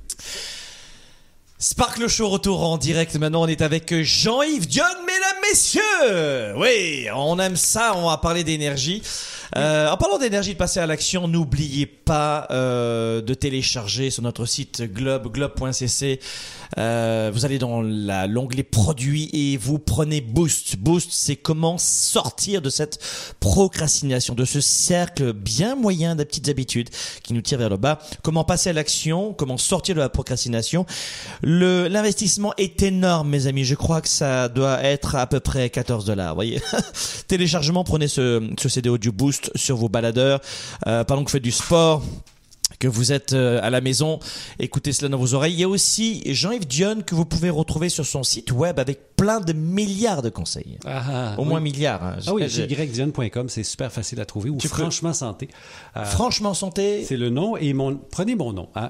[1.63, 3.15] Spark le show retour en direct.
[3.17, 6.55] Maintenant, on est avec Jean-Yves Dion, mesdames, messieurs.
[6.57, 7.93] Oui, on aime ça.
[7.95, 9.03] On va parler d'énergie.
[9.57, 14.45] Euh, en parlant d'énergie, de passer à l'action, n'oubliez pas euh, de télécharger sur notre
[14.45, 16.19] site globe, globe.cc.
[16.77, 20.77] Euh, vous allez dans l'onglet produits et vous prenez Boost.
[20.77, 22.99] Boost, c'est comment sortir de cette
[23.41, 26.89] procrastination, de ce cercle bien moyen des petites habitudes
[27.23, 27.99] qui nous tire vers le bas.
[28.23, 30.85] Comment passer à l'action, comment sortir de la procrastination.
[31.43, 33.65] L'investissement est énorme, mes amis.
[33.65, 36.35] Je crois que ça doit être à peu près 14 dollars.
[36.35, 36.61] Voyez,
[37.27, 40.41] téléchargement, prenez ce, ce CD audio Boost sur vos baladeurs.
[40.87, 42.03] Euh, que vous faites du sport,
[42.79, 44.19] que vous êtes euh, à la maison,
[44.57, 45.53] écoutez cela dans vos oreilles.
[45.53, 49.15] Il y a aussi Jean-Yves Dion que vous pouvez retrouver sur son site web avec
[49.15, 50.79] plein de milliards de conseils.
[50.85, 51.49] Ah, Au oui.
[51.49, 52.03] moins milliards.
[52.03, 52.15] hein.
[52.25, 52.43] Ah oui,
[53.49, 54.49] c'est super facile à trouver.
[54.49, 55.49] Ou Tu peux- Franchement Santé.
[55.97, 57.03] Euh, Franchement santé.
[57.05, 57.55] c'est le nom.
[57.57, 58.69] Et mon, prenez mon nom.
[58.75, 58.89] Hein.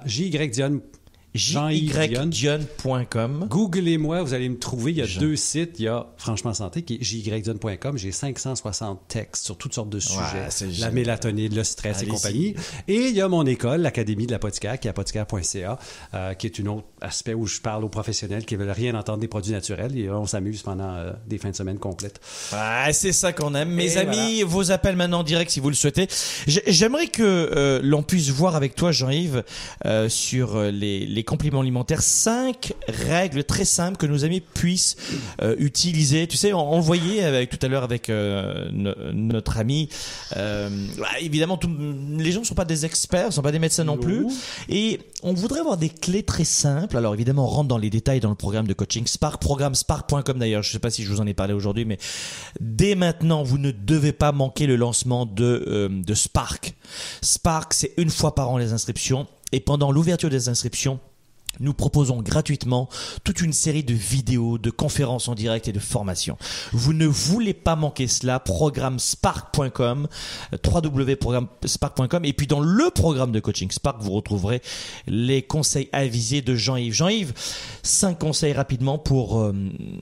[1.34, 3.48] jydion.com.
[3.50, 4.92] Googlez-moi, vous allez me trouver.
[4.92, 5.22] Il y a Jean.
[5.22, 5.80] deux sites.
[5.80, 7.98] Il y a Franchement Santé qui est jydion.com.
[7.98, 10.48] J'ai 560 textes sur toutes sortes de sujets.
[10.80, 12.56] la mélatonine, le stress et compagnie.
[12.88, 15.80] Et il y a mon école, l'Académie de l'apothicaire, qui est apothicaire.ca,
[16.14, 19.20] euh, qui est un autre aspect où je parle aux professionnels qui veulent rien entendre
[19.20, 19.98] des produits naturels.
[19.98, 22.20] Et on s'amuse pendant euh, des fins de semaine complètes.
[22.52, 23.70] Ah, c'est ça qu'on aime.
[23.70, 26.08] Mes Et amis, vos appels maintenant en direct si vous le souhaitez.
[26.48, 29.44] J'ai- J'aimerais que euh, l'on puisse voir avec toi, Jean-Yves,
[30.10, 34.96] sur les, les compléments alimentaires, cinq règles très simples que nos amis puissent
[35.44, 36.26] euh, utiliser.
[36.26, 39.88] Tu sais, on, on le voyait avec, tout à l'heure avec euh, no- notre ami.
[40.36, 41.70] Euh, bah, évidemment, tout-
[42.18, 44.02] les gens ne sont pas des experts, ne sont pas des médecins non, Non.
[44.02, 44.26] plus.
[44.68, 46.98] Et on voudrait avoir des clés très simples.
[46.98, 50.40] Alors évidemment, on rentre dans les détails dans le programme de coaching Spark, programme spark.com
[50.40, 50.64] d'ailleurs.
[50.64, 52.00] Je ne sais pas si je vous en ai parlé aujourd'hui, mais
[52.60, 56.74] dès maintenant, vous ne devez pas manquer le lancement de, de Spark.
[57.22, 59.28] Spark, c'est une fois par an les inscriptions.
[59.54, 61.02] Et pendant l'ouverture des inscriptions,
[61.62, 62.90] nous proposons gratuitement
[63.24, 66.38] toute une série de vidéos, de conférences en direct et de formations.
[66.74, 70.08] Vous ne voulez pas manquer cela, programme spark.com,
[70.66, 74.62] www.programmespark.com et puis dans le programme de coaching Spark, vous retrouverez
[75.08, 76.94] les conseils avisés de Jean-Yves.
[76.94, 77.34] Jean-Yves,
[77.84, 79.54] cinq conseils rapidement pour euh,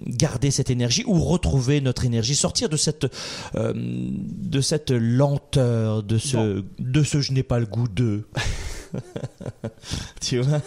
[0.07, 3.07] garder cette énergie ou retrouver notre énergie, sortir de cette
[3.55, 8.27] euh, de cette lenteur, de ce de ce je n'ai pas le goût de.
[10.21, 10.59] tu vois?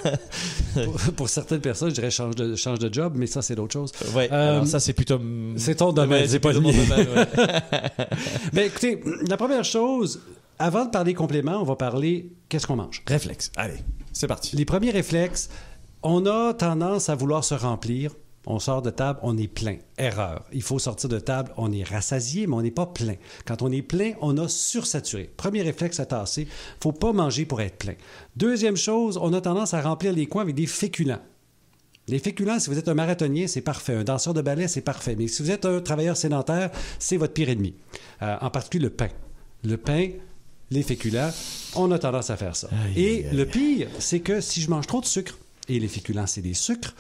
[0.85, 3.73] Pour, pour certaines personnes, je dirais change de, change de job, mais ça, c'est d'autres
[3.73, 3.93] chose.
[4.15, 5.21] Ouais, Euh, alors ça c'est plutôt.
[5.57, 6.85] c'est ton domaine, c'est pas le mon mien.
[6.97, 7.27] ouais.
[8.53, 10.21] Ben, écoutez, la première chose,
[10.59, 13.03] avant de parler compléments, on va parler qu'est-ce qu'on mange?
[13.07, 13.51] Réflexe.
[13.57, 13.79] Allez,
[14.13, 14.57] c'est parti.
[14.57, 15.49] Les premiers réflexes,
[16.03, 18.13] on a tendance à vouloir se remplir.
[18.47, 19.77] On sort de table, on est plein.
[19.99, 20.45] Erreur.
[20.53, 23.15] Il faut sortir de table, on est rassasié, mais on n'est pas plein.
[23.47, 25.31] Quand on est plein, on a sursaturé.
[25.37, 26.49] Premier réflexe à tasser,
[26.81, 27.95] faut pas manger pour être plein.
[28.37, 31.21] Deuxième chose, on a tendance à remplir les coins avec des féculents.
[32.09, 33.95] Les féculents, si vous êtes un marathonien, c'est parfait.
[33.95, 35.15] Un danseur de ballet, c'est parfait.
[35.17, 37.75] Mais si vous êtes un travailleur sédentaire, c'est votre pire ennemi.
[38.23, 39.09] Euh, en particulier le pain.
[39.63, 40.09] Le pain,
[40.73, 41.31] les féculents,
[41.77, 42.69] on a tendance à faire ça.
[42.97, 46.43] et le pire, c'est que si je mange trop de sucre, et les féculents, c'est
[46.43, 46.95] des sucres,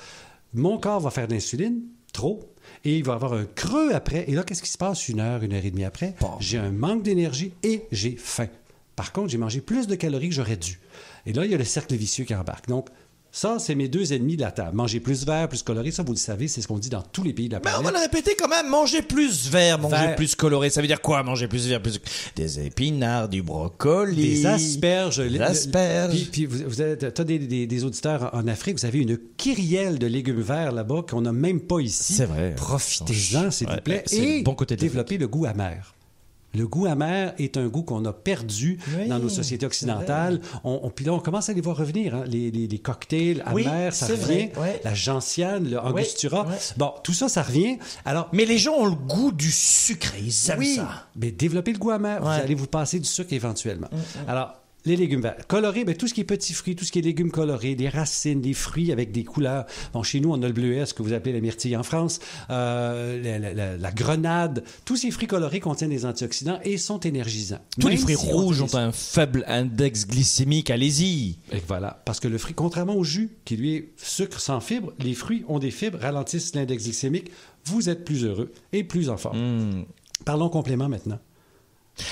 [0.54, 2.52] mon corps va faire de l'insuline, trop,
[2.84, 4.24] et il va avoir un creux après.
[4.28, 6.14] Et là, qu'est-ce qui se passe une heure, une heure et demie après?
[6.40, 8.48] J'ai un manque d'énergie et j'ai faim.
[8.96, 10.78] Par contre, j'ai mangé plus de calories que j'aurais dû.
[11.24, 12.68] Et là, il y a le cercle vicieux qui embarque.
[12.68, 12.88] Donc,
[13.34, 14.76] ça, c'est mes deux ennemis de la table.
[14.76, 17.22] Manger plus vert, plus coloré, ça, vous le savez, c'est ce qu'on dit dans tous
[17.22, 17.92] les pays de la Mais on planète.
[17.92, 20.16] va le répéter quand même, manger plus vert, manger Vert.
[20.16, 20.68] plus coloré.
[20.68, 21.98] Ça veut dire quoi, manger plus vert, plus
[22.36, 25.16] des épinards, du brocoli, Des asperges.
[25.26, 26.10] des asperges.
[26.12, 29.16] Puis, puis vous, vous êtes, t'as des, des- des auditeurs en Afrique, vous avez une
[29.38, 32.12] kyrielle de légumes verts là-bas qu'on n'a même pas ici.
[32.12, 32.54] C'est vrai.
[32.56, 34.04] Profitez-en, s'il Ouais, vous plaît.
[34.12, 35.94] Et le bon côté de développer le goût amer.
[36.54, 40.40] Le goût amer est un goût qu'on a perdu Oui, dans nos sociétés occidentales.
[40.64, 42.14] On, on- puis là, on commence à les voir revenir.
[42.14, 42.24] hein.
[42.26, 44.48] Les, les- les cocktails Oui, amers, ça revient.
[44.54, 44.80] vrai.
[44.84, 46.46] La gentiane, le angostura.
[46.76, 47.78] Bon, tout ça, ça revient.
[48.04, 51.06] Alors, Mais les gens ont le goût du sucré, ils aiment oui, ça.
[51.16, 52.20] mais développez le goût amer.
[52.20, 52.26] Vous.
[52.28, 53.88] Mm, allez vous passer du sucre éventuellement.
[54.28, 54.54] Alors,
[54.84, 55.36] les légumes verts.
[55.48, 57.88] Colorés, ben, tout ce qui est petits fruits, tout ce qui est légumes colorés, des
[57.88, 59.66] racines, des fruits avec des couleurs.
[59.92, 62.18] Bon, chez nous, on a le bleuet, ce que vous appelez la myrtille en France,
[62.50, 64.64] euh, la, la- la- la grenade.
[64.84, 67.60] Tous ces fruits colorés contiennent des antioxydants et sont énergisants.
[67.80, 71.38] Tous les fruits si rouges ont un faible index glycémique, allez-y.
[71.52, 72.02] et voilà.
[72.04, 75.44] Parce que le fruit, contrairement au jus, qui lui est sucre sans fibre, les fruits
[75.48, 77.30] ont des fibres, ralentissent l'index glycémique.
[77.64, 79.38] Vous êtes plus heureux et plus en forme.
[79.38, 79.84] Hmm.
[80.24, 81.18] Parlons complément maintenant.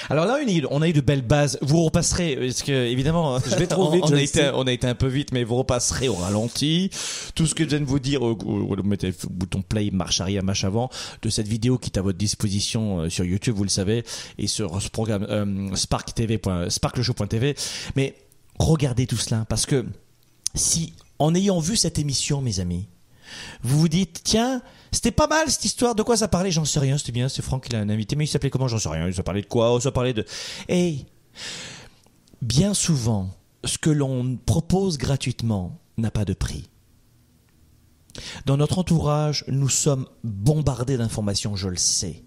[0.08, 0.36] Alors là,
[0.70, 1.58] on a eu- de belles bases.
[1.62, 4.50] Vous repasserez, parce que évidemment, Je vais trop on- vite, On, a été, sais.
[4.54, 6.90] on a été un peu vite, mais vous repasserez au ralenti.
[7.34, 10.42] Tout ce que je viens de vous dire, vous mettez le bouton play, marche arrière,
[10.42, 10.90] marche avant,
[11.22, 14.04] de cette vidéo qui est à votre disposition euh, sur YouTube, vous le savez,
[14.38, 16.38] et sur ce programme euh, Spark TV,
[16.68, 17.54] sparkleshow.tv.
[17.96, 18.14] Mais
[18.58, 19.86] regardez tout cela, parce que
[20.54, 22.86] si, en ayant vu cette émission, mes amis,
[23.62, 24.60] vous vous dites, tiens,
[24.92, 26.50] c'était pas mal cette histoire, de quoi ça parlait?
[26.50, 28.68] J'en sais rien, c'était bien, c'est Franck qui l'a invité, mais il s'appelait comment?
[28.68, 29.72] J'en sais rien, ça parlait de quoi?
[29.72, 30.24] Oh, Ça parlait de...
[30.68, 31.06] Hey,
[32.42, 33.30] bien souvent,
[33.64, 36.68] ce que l'on propose gratuitement n'a pas de prix.
[38.46, 42.24] Dans notre entourage, nous sommes bombardés d'informations, je le sais.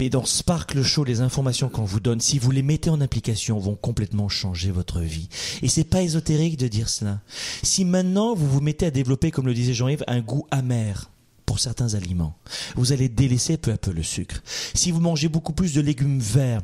[0.00, 3.00] Mais dans Spark le Show, les informations qu'on vous donne, si vous les mettez en
[3.00, 5.28] application, vont complètement changer votre vie.
[5.62, 7.20] Et c'est pas ésotérique de dire cela.
[7.62, 11.10] Si maintenant vous vous mettez à développer, comme le disait Jean-Yves, un goût amer
[11.46, 12.36] pour certains aliments,
[12.76, 14.42] vous allez délaisser peu à peu le sucre.
[14.74, 16.62] Si vous mangez beaucoup plus de légumes verts,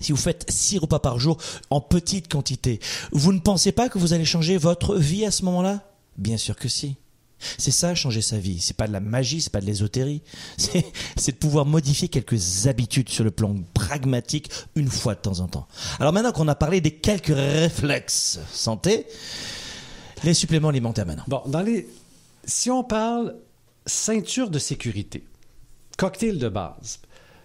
[0.00, 1.38] si vous faites six repas par jour
[1.70, 2.80] en petite quantité,
[3.12, 5.82] vous ne pensez pas que vous allez changer votre vie à ce moment-là?
[6.18, 6.96] Bien sûr que si.
[7.58, 8.60] C'est ça, changer sa vie.
[8.60, 10.22] C'est pas de la magie, c'est pas de l'ésotérie.
[11.16, 15.48] C'est, de pouvoir modifier quelques habitudes sur le plan pragmatique une fois de temps en
[15.48, 15.66] temps.
[16.00, 19.06] Alors maintenant qu'on a parlé des quelques réflexes santé,
[20.24, 21.24] Les suppléments alimentaires maintenant.
[21.28, 21.88] Bon, dans les...
[22.44, 23.36] si on parle
[23.86, 25.24] ceinture de sécurité,
[25.96, 27.00] cocktail de base,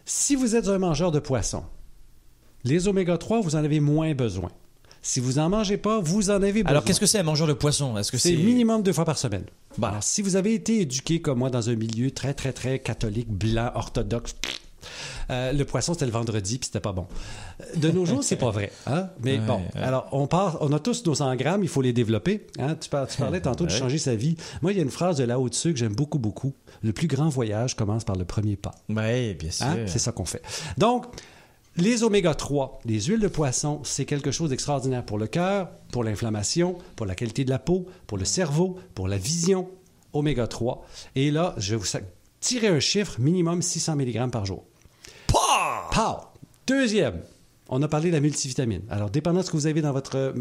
[0.05, 1.63] si vous êtes un mangeur de poisson,
[2.63, 4.51] les oméga 3, vous en avez moins besoin.
[5.03, 6.69] Si vous n'en mangez pas, vous en avez besoin.
[6.69, 7.97] Alors, qu'est-ce que c'est un mangeur de poisson?
[7.97, 9.45] Est-ce que C'est minimum deux fois par semaine.
[9.81, 13.29] Alors, si vous avez été éduqué comme moi dans un milieu très, très, très catholique,
[13.29, 14.35] blanc, orthodoxe,
[15.29, 17.07] euh, le poisson, c'était le vendredi, puis c'était pas bon.
[17.75, 18.71] De nos jours, c'est pas vrai.
[18.87, 19.09] Hein?
[19.23, 19.81] Mais Ouais, bon, ouais.
[19.81, 22.47] alors, on, part, on a tous nos engrammes, il faut les développer.
[22.59, 22.75] Hein?
[22.75, 24.35] Tu, par- tu parlais tantôt de changer sa vie.
[24.61, 26.53] Moi, il y a une phrase de là-haut dessus que j'aime beaucoup, beaucoup.
[26.83, 28.75] Le plus grand voyage commence par le premier pas.
[28.89, 29.65] Oui, bien sûr.
[29.67, 29.77] Hein?
[29.87, 30.41] C'est ça qu'on fait.
[30.77, 31.05] Donc,
[31.77, 36.03] les oméga 3, les huiles de poisson, c'est quelque chose d'extraordinaire pour le cœur, pour
[36.03, 39.69] l'inflammation, pour la qualité de la peau, pour le cerveau, pour la vision.
[40.13, 40.85] Oméga 3.
[41.15, 41.87] Et là, je vais vous
[42.41, 44.65] tirer un chiffre minimum 600 mg par jour.
[45.91, 46.17] Pow!
[46.67, 47.21] Deuxième,
[47.67, 48.83] on a parlé de la multivitamine.
[48.89, 50.33] Alors, dépendant de ce que vous avez dans votre euh,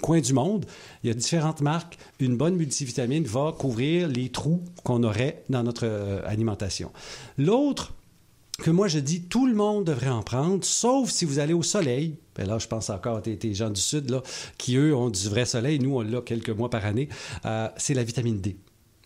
[0.00, 0.66] coin du monde,
[1.02, 1.98] il y a différentes marques.
[2.20, 6.92] Une bonne multivitamine va couvrir les trous qu'on aurait dans notre euh, alimentation.
[7.38, 7.94] L'autre,
[8.58, 11.62] que moi je dis tout le monde devrait en prendre, sauf si vous allez au
[11.62, 12.16] soleil.
[12.36, 14.22] Ben là, je pense encore à tes, gens du Sud
[14.58, 15.80] qui, eux, ont du vrai soleil.
[15.80, 17.08] Nous, on l'a quelques mois par année.
[17.46, 18.56] Euh, c'est la vitamine D.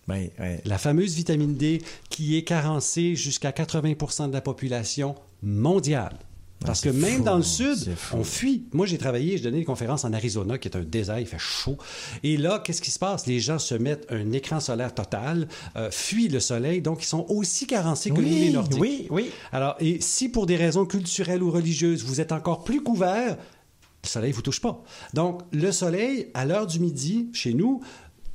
[0.08, 0.30] Oui.
[0.64, 6.18] La fameuse vitamine D qui est carencée jusqu'à 80% de la population mondiale.
[6.64, 8.64] Parce que même fou, dans le sud, on fuit.
[8.72, 11.38] Moi, j'ai travaillé, j'ai donné des conférences en Arizona, qui est un désert, il fait
[11.38, 11.76] chaud.
[12.22, 13.26] Et là, qu'est-ce qui se passe?
[13.26, 17.26] Les gens se mettent un écran solaire total, euh, fuient le soleil, donc ils sont
[17.28, 18.80] aussi carencés que nous, les Nordiques.
[18.80, 19.30] oui, oui.
[19.52, 23.36] Alors, et si pour des raisons culturelles ou religieuses, vous êtes encore plus couvert,
[24.02, 24.82] le soleil ne vous touche pas.
[25.14, 27.80] Donc, le soleil, à l'heure du midi, chez nous,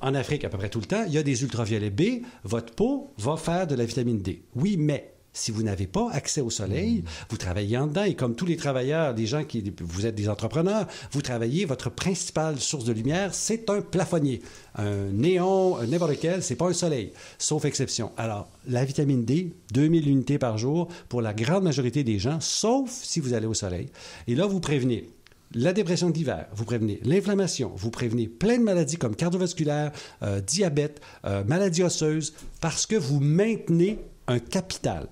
[0.01, 2.23] en Afrique à peu près tout le temps, il y a des ultraviolets B.
[2.43, 4.43] Votre peau va faire de la vitamine D.
[4.55, 8.35] Oui, mais si vous n'avez pas accès au soleil, vous travaillez en dedans et comme
[8.35, 12.83] tous les travailleurs, des gens qui, vous êtes des entrepreneurs, vous travaillez, votre principale source
[12.83, 14.41] de lumière, c'est un plafonnier.
[14.75, 18.11] Un néon, un n'importe lequel, c'est pas un soleil, sauf exception.
[18.17, 22.89] Alors, la vitamine D, 2000 unités par jour pour la grande majorité des gens, sauf
[22.91, 23.89] si vous allez au soleil.
[24.27, 25.07] Et là, vous prévenez
[25.53, 29.91] la dépression d'hiver, vous prévenez l'inflammation, vous prévenez plein de maladies comme cardiovasculaire,
[30.23, 35.07] euh, diabète, euh, maladies osseuses, parce que vous maintenez un capital.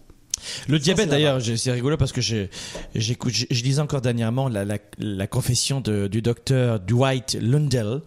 [0.70, 2.46] Le diabète, d'ailleurs, c'est rigolo parce que je,
[2.96, 8.00] j'écoute, je, je lisais encore dernièrement la, la, la confession de- du docteur Dwight Lundell,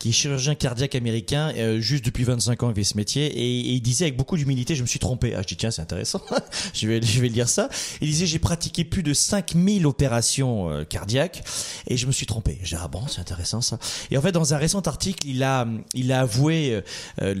[0.00, 3.60] qui est chirurgien cardiaque américain, euh, juste depuis 25 ans, il fait ce métier, et,
[3.74, 5.34] il disait avec beaucoup d'humilité, je me suis trompé.
[5.36, 6.22] Ah, je dis, tiens, c'est intéressant,
[6.74, 7.68] je, vais, je vais lire ça.
[8.00, 11.44] Il disait, j'ai pratiqué plus de 5000 opérations euh, cardiaques,
[11.86, 12.58] et je me suis trompé.
[12.64, 13.78] Dis, ah bon, c'est intéressant ça.
[14.10, 16.80] Et en fait, dans un récent article, il a, il a avoué, euh,
[17.20, 17.34] euh,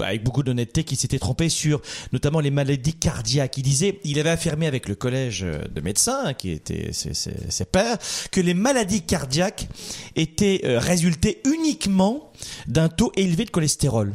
[0.00, 3.58] avec beaucoup d'honnêteté, qu'il s'était trompé sur notamment les maladies cardiaques.
[3.58, 7.64] Il disait, il avait affirmé avec le collège de médecins, qui était ses, ses, ses
[7.64, 7.98] pairs,
[8.30, 9.66] que les maladies cardiaques
[10.14, 11.40] étaient euh, résultées
[12.66, 14.12] d'un taux élevé de cholestérol.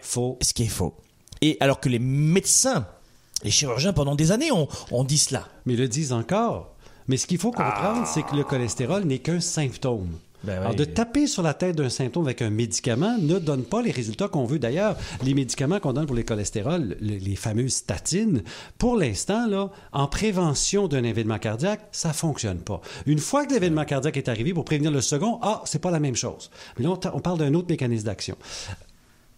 [0.00, 0.38] Faux.
[0.40, 0.94] Ce qui est faux.
[1.40, 2.86] Et alors que les médecins,
[3.42, 5.48] les chirurgiens pendant des années ont, ont dit cela.
[5.66, 6.74] Mais le disent encore.
[7.08, 10.18] Mais ce qu'il faut comprendre, c'est que le cholestérol n'est qu'un symptôme.
[10.44, 13.82] Ben Alors, de taper sur la tête d'un symptôme avec un médicament ne donne pas
[13.82, 14.58] les résultats qu'on veut.
[14.58, 18.42] D'ailleurs, les médicaments qu'on donne pour les cholestérols, le- les fameuses statines,
[18.78, 22.80] pour l'instant, là, en prévention d'un événement cardiaque, ça fonctionne pas.
[23.06, 26.00] Une fois que l'événement cardiaque est arrivé pour prévenir le second, ah, c'est pas la
[26.00, 26.50] même chose.
[26.78, 28.36] Mais là, on, parle d'un autre mécanisme d'action.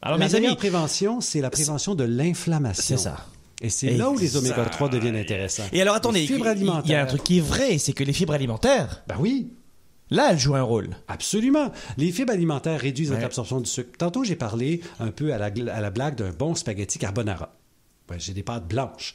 [0.03, 2.97] Alors, la mes meilleure amis, prévention, c'est la prévention de l'inflammation.
[2.97, 3.17] c'est ça.
[3.63, 5.63] Et c'est là où les oméga 3 deviennent intéressants.
[5.73, 7.07] Et alors attendez, Les il y a un alimentaires.
[7.07, 9.49] truc qui est vrai, c'est que les fibres alimentaires, Ben oui,
[10.11, 10.91] là, elles jouent un rôle.
[11.09, 11.71] Absolument.
[11.97, 13.27] Les fibres alimentaires réduisent votre Ouais.
[13.27, 13.91] absorption du sucre.
[13.99, 17.55] Tantôt, j'ai parlé un peu à la, à la blague d'un bon spaghetti carbonara.
[18.11, 19.15] Ouais, j'ai des pâtes blanches.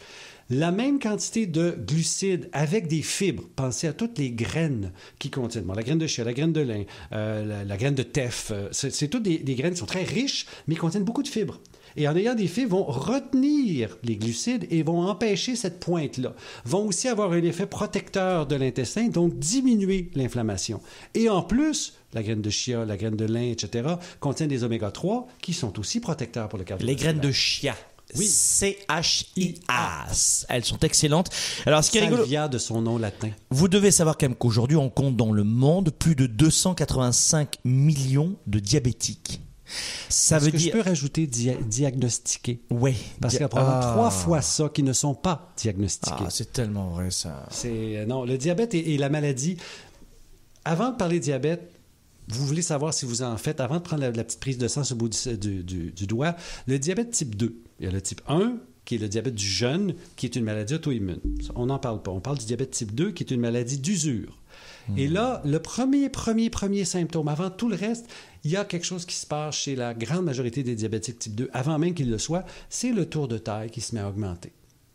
[0.49, 3.43] La même quantité de glucides avec des fibres.
[3.55, 5.63] Pensez à toutes les graines qui contiennent.
[5.63, 8.51] Bon, la graine de chia, la graine de lin, euh, la, la graine de teff.
[8.51, 11.23] euh, c'est c'est toutes des, des graines qui sont très riches, mais qui contiennent beaucoup
[11.23, 11.61] de fibres.
[11.97, 16.33] Et en ayant des fibres, vont retenir les glucides et vont empêcher cette pointe-là.
[16.65, 20.81] Vont aussi avoir un effet protecteur de l'intestin, donc diminuer l'inflammation.
[21.13, 24.91] Et en plus, la graine de chia, la graine de lin, etc., contiennent des oméga
[24.91, 27.13] 3 qui sont aussi protecteurs pour le Les cardiovasculaire.
[27.13, 27.75] graines de chia.
[28.15, 28.27] Oui.
[28.27, 30.07] C-H-I-A.
[30.49, 31.29] Elles sont excellentes.
[31.65, 33.29] Alors, ce qui est rigolo, de son nom latin.
[33.49, 38.35] vous devez savoir quand même qu'aujourd'hui, on compte dans le monde plus de 285 millions
[38.47, 39.41] de diabétiques.
[40.09, 40.73] Ça veut que dire.
[40.73, 42.59] je peux rajouter dia- diagnostiquer?
[42.69, 42.95] Ouais.
[43.19, 43.91] Parce qu'il y a probablement Ah.
[43.93, 46.15] trois fois ça qui ne sont pas diagnostiqués.
[46.25, 47.45] Ah, c'est tellement vrai ça.
[47.51, 49.57] C'est euh, non, le diabète et, et la maladie.
[50.65, 51.71] Avant de parler diabète,
[52.27, 54.67] vous voulez savoir si vous en faites, avant de prendre la, la petite prise de
[54.67, 56.35] sang sur le bout du, du- du- du doigt,
[56.67, 57.55] le diabète type 2.
[57.79, 60.43] Il y a le type 1, qui est le diabète du jeune, qui est une
[60.43, 61.19] maladie auto-immune.
[61.55, 62.11] On n'en parle pas.
[62.11, 64.37] On parle du diabète type 2, qui est une maladie d'usure.
[64.97, 68.07] Et là, le premier, premier, premier symptôme, avant tout le reste,
[68.43, 71.35] il y a quelque chose qui se passe chez la grande majorité des diabétiques type
[71.35, 74.09] 2, avant même qu'ils le soient, c'est le tour de taille qui se met à
[74.09, 74.51] augmenter.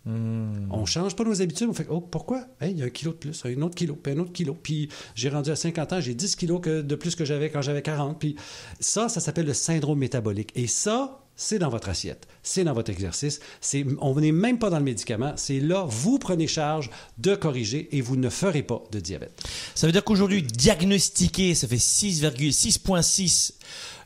[0.09, 1.69] On ne change pas nos habitudes.
[1.69, 2.45] On fait Oh, pourquoi?
[2.61, 4.55] Hey, Il y a un kilo de plus, un autre kilo, puis un autre kilo.
[4.55, 7.61] Puis j'ai rendu à 50 ans, j'ai 10 kilos que- de plus que j'avais quand
[7.61, 8.21] j'avais 40.
[8.21, 8.37] Puis
[8.79, 10.53] ça, ça s'appelle le syndrome métabolique.
[10.55, 13.41] Et ça, c'est dans votre assiette, c'est dans votre exercice.
[13.61, 15.35] C'est, on n'est même pas dans le médicament.
[15.37, 19.47] C'est là, vous prenez charge de corriger et vous ne ferez pas de diabète.
[19.75, 23.53] Ça veut dire qu'aujourd'hui, diagnostiqué, ça fait 6,6,6%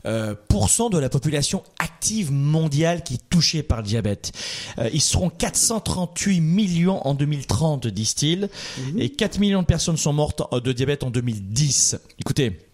[0.05, 0.35] euh,
[0.89, 4.33] de la population active mondiale qui est touchée par le diabète.
[4.77, 8.49] Euh, ils seront 438 millions en 2030, disent-ils,
[8.97, 11.97] et 4 millions de personnes sont mortes de diabète en 2010.
[12.19, 12.70] Écoutez,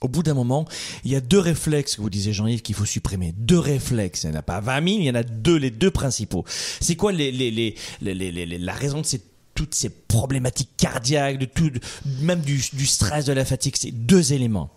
[0.00, 0.66] au bout d'un moment,
[1.04, 3.32] il y a deux réflexes que vous disiez Jean-Yves qu'il faut supprimer.
[3.36, 4.24] Deux réflexes.
[4.24, 6.44] Il n'y en a pas 20 000, il y en a deux, les deux principaux.
[6.80, 7.50] C'est quoi les, les,
[8.02, 9.06] les, la raison de
[9.54, 11.70] toutes ces problématiques cardiaques, de tout,
[12.20, 13.76] même du, du stress, de la fatigue?
[13.78, 14.70] C'est deux éléments.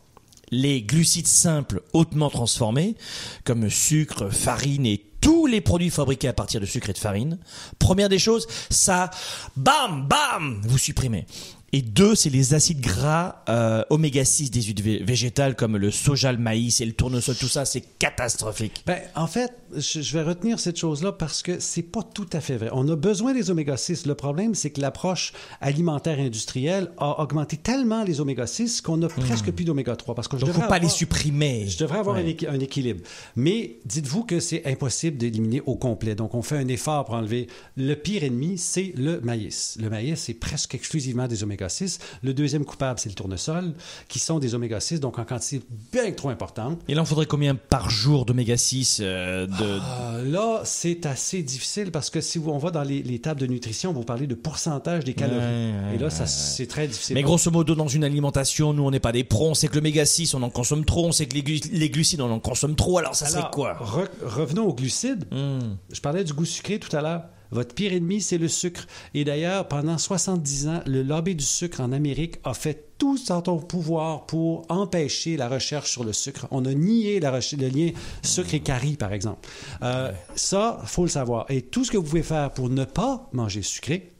[0.50, 2.96] Les glucides simples hautement transformés,
[3.44, 7.38] comme sucre, farine et tous les produits fabriqués à partir de sucre et de farine.
[7.80, 9.10] Première des choses, ça,
[9.58, 11.26] bam, bam, vous supprimez.
[11.74, 15.92] Et deux, c'est les acides gras euh, oméga 6 des huiles vé- végétales comme le
[15.92, 18.84] soja, le maïs et le tournesol, tout ça, c'est catastrophique.
[18.86, 22.40] Ben, en fait, je, je vais retenir cette chose-là parce que c'est pas tout à
[22.40, 22.70] fait vrai.
[22.72, 24.08] On a besoin des oméga-6.
[24.08, 29.52] Le problème, c'est que l'approche alimentaire industrielle a augmenté tellement les oméga-6 qu'on a presque
[29.52, 30.16] plus d'oméga-3.
[30.16, 31.68] Parce que je Donc, faut pas les supprimer.
[31.68, 32.38] Je devrais avoir Ouais.
[32.48, 33.02] un, un équilibre.
[33.36, 36.16] Mais dites-vous que c'est impossible d'éliminer au complet.
[36.16, 37.48] Donc, on fait un effort pour enlever.
[37.76, 39.78] Le pire ennemi, c'est le maïs.
[39.82, 42.00] Le maïs, c'est presque exclusivement des oméga-6.
[42.24, 43.74] Le deuxième coupable, c'est le tournesol,
[44.08, 46.80] qui sont des oméga-6, donc en quantité bien trop importante.
[46.88, 49.54] Il en faudrait combien par jour d'oméga 6 euh, de...
[49.62, 53.48] Euh, là, c'est assez difficile parce que si on va dans les, les tables de
[53.48, 55.38] nutrition, vous parlez de pourcentage des calories.
[55.38, 57.16] Ouais, Et là, ça, c'est très difficile.
[57.16, 59.50] Mais grosso modo, dans une alimentation, nous, on n'est pas des pros.
[59.50, 61.06] On sait que l'oméga 6, on en consomme trop.
[61.08, 62.98] On sait que les, glu- les glucides, on en consomme trop.
[62.98, 63.78] Alors, ça, c'est quoi?
[63.82, 65.26] re- revenons aux glucides.
[65.32, 65.76] Hmm.
[65.92, 67.24] Je parlais du goût sucré tout à l'heure.
[67.52, 68.86] Votre pire ennemi, c'est le sucre.
[69.14, 73.44] Et d'ailleurs, pendant 70 ans, le lobby du sucre en Amérique a fait tout en
[73.44, 76.48] son pouvoir pour empêcher la recherche sur le sucre.
[76.52, 77.92] On a nié la le lien
[78.24, 79.48] sucre et carie, par exemple.
[79.84, 81.46] Euh, Ça, faut le savoir.
[81.50, 84.14] Et tout ce que vous pouvez faire pour ne pas manger sucré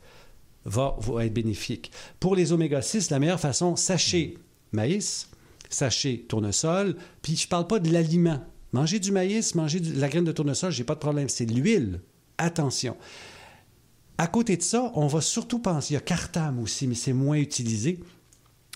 [0.66, 1.92] va, va être bénéfique.
[2.20, 4.38] Pour les oméga-6, la meilleure façon, sachez
[4.72, 5.30] maïs,
[5.70, 8.40] sachez tournesol, puis je parle pas de l'aliment.
[8.74, 11.30] Manger du maïs, manger de la graine de tournesol, j'ai pas de problème.
[11.30, 12.02] C'est de l'huile.
[12.38, 12.96] Attention.
[14.18, 17.14] À côté de ça, on va surtout penser, il y a Cartam aussi, mais c'est
[17.14, 18.00] moins utilisé.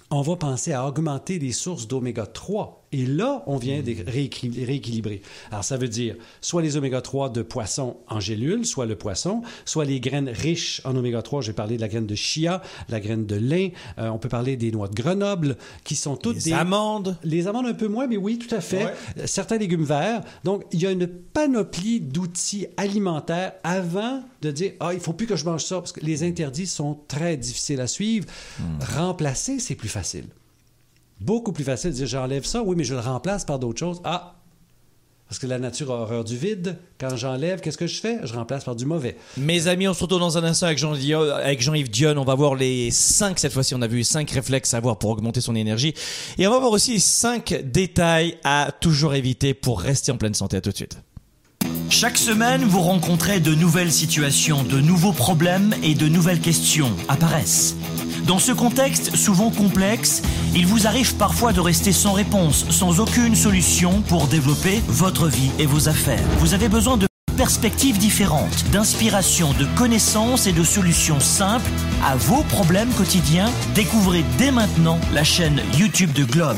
[0.10, 2.81] On va penser à augmenter les sources d'oméga 3.
[2.94, 5.22] Et là, on vient de rééquil- rééquilibrer.
[5.52, 9.42] Alors, ça veut dire soit les oméga 3 de poisson en gélule, soit le poisson,
[9.66, 11.42] soit les graines riches en oméga 3.
[11.42, 13.70] J'ai parlé de la graine de chia, la graine de lin.
[13.98, 17.18] Euh, on peut parler des noix de Grenoble, qui sont toutes Les des amandes.
[17.24, 18.94] les amandes un peu moins, mais oui, tout à fait.
[19.18, 20.22] Euh, Certains légumes verts.
[20.44, 25.28] Donc, il y a une panoplie d'outils alimentaires avant de dire Ah, il faut plus
[25.28, 28.26] que je mange ça, parce que les interdits sont très difficiles à suivre.
[28.96, 30.26] Remplacer, c'est plus facile.
[31.22, 34.02] Beaucoup plus facile de dire J'enlève ça, oui, mais je le remplace par d'autres choses.
[34.04, 34.36] Ah,
[35.28, 36.78] parce que la nature a horreur du vide.
[37.00, 38.18] Quand j'enlève, qu'est-ce que je fais?
[38.24, 39.16] Je remplace par du mauvais.
[39.38, 42.16] Mes amis, on se retrouve dans un instant avec Jean- avec Jean-Yves Dion.
[42.18, 45.12] On va voir les 5, cette fois-ci, on a vu 5 réflexes à avoir pour
[45.12, 45.94] augmenter son énergie.
[46.38, 50.58] Et on va voir aussi 5 détails à toujours éviter pour rester en pleine santé.
[50.58, 50.98] À tout de suite.
[51.92, 57.76] Chaque semaine, vous rencontrez de nouvelles situations, de nouveaux problèmes et de nouvelles questions apparaissent.
[58.26, 60.22] Dans ce contexte souvent complexe,
[60.56, 65.52] il vous arrive parfois de rester sans réponse, sans aucune solution pour développer votre vie
[65.60, 66.24] et vos affaires.
[66.40, 71.70] Vous avez besoin de perspectives différentes, d'inspiration, de connaissances et de solutions simples
[72.06, 73.52] à vos problèmes quotidiens.
[73.76, 76.58] Découvrez dès maintenant la chaîne YouTube de Globe.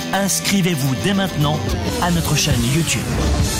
[0.13, 1.57] Inscrivez-vous dès maintenant
[2.01, 3.01] à notre chaîne YouTube.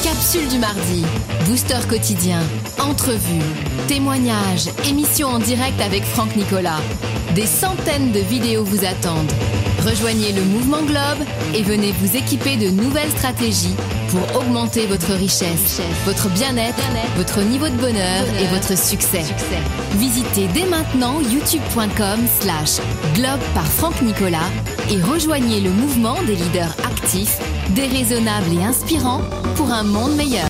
[0.04, 1.06] Capsule du mardi,
[1.46, 2.42] booster quotidien,
[2.78, 3.42] entrevue,
[3.88, 6.82] témoignages, émission en direct avec Franck Nicolas.
[7.36, 9.32] Des centaines de vidéos vous attendent.
[9.86, 11.26] Rejoignez le mouvement Globe
[11.56, 13.76] et venez vous équiper de nouvelles stratégies
[14.10, 16.84] pour augmenter votre richesse, votre bien-être,
[17.16, 19.24] votre niveau de bonheur et votre succès.
[19.98, 22.86] Visitez dès maintenant youtube.com slash
[23.16, 24.50] globe par Franck Nicolas
[24.92, 27.40] et rejoignez le mouvement des leaders actifs,
[27.76, 29.22] déraisonnables et inspirants
[29.56, 30.48] pour un monde meilleur.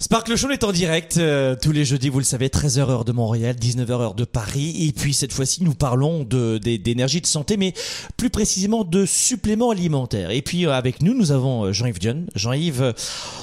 [0.00, 3.12] Sparkle Show est en direct euh, tous les jeudis, vous le savez, 13h heure de
[3.12, 4.86] Montréal, 19h heure de Paris.
[4.86, 7.72] Et puis cette fois-ci, nous parlons de d'énergie de santé, mais
[8.16, 10.30] plus précisément de suppléments alimentaires.
[10.30, 12.26] Et puis euh, avec nous, nous avons euh, Jean-Yves Dion.
[12.34, 12.92] Jean-Yves,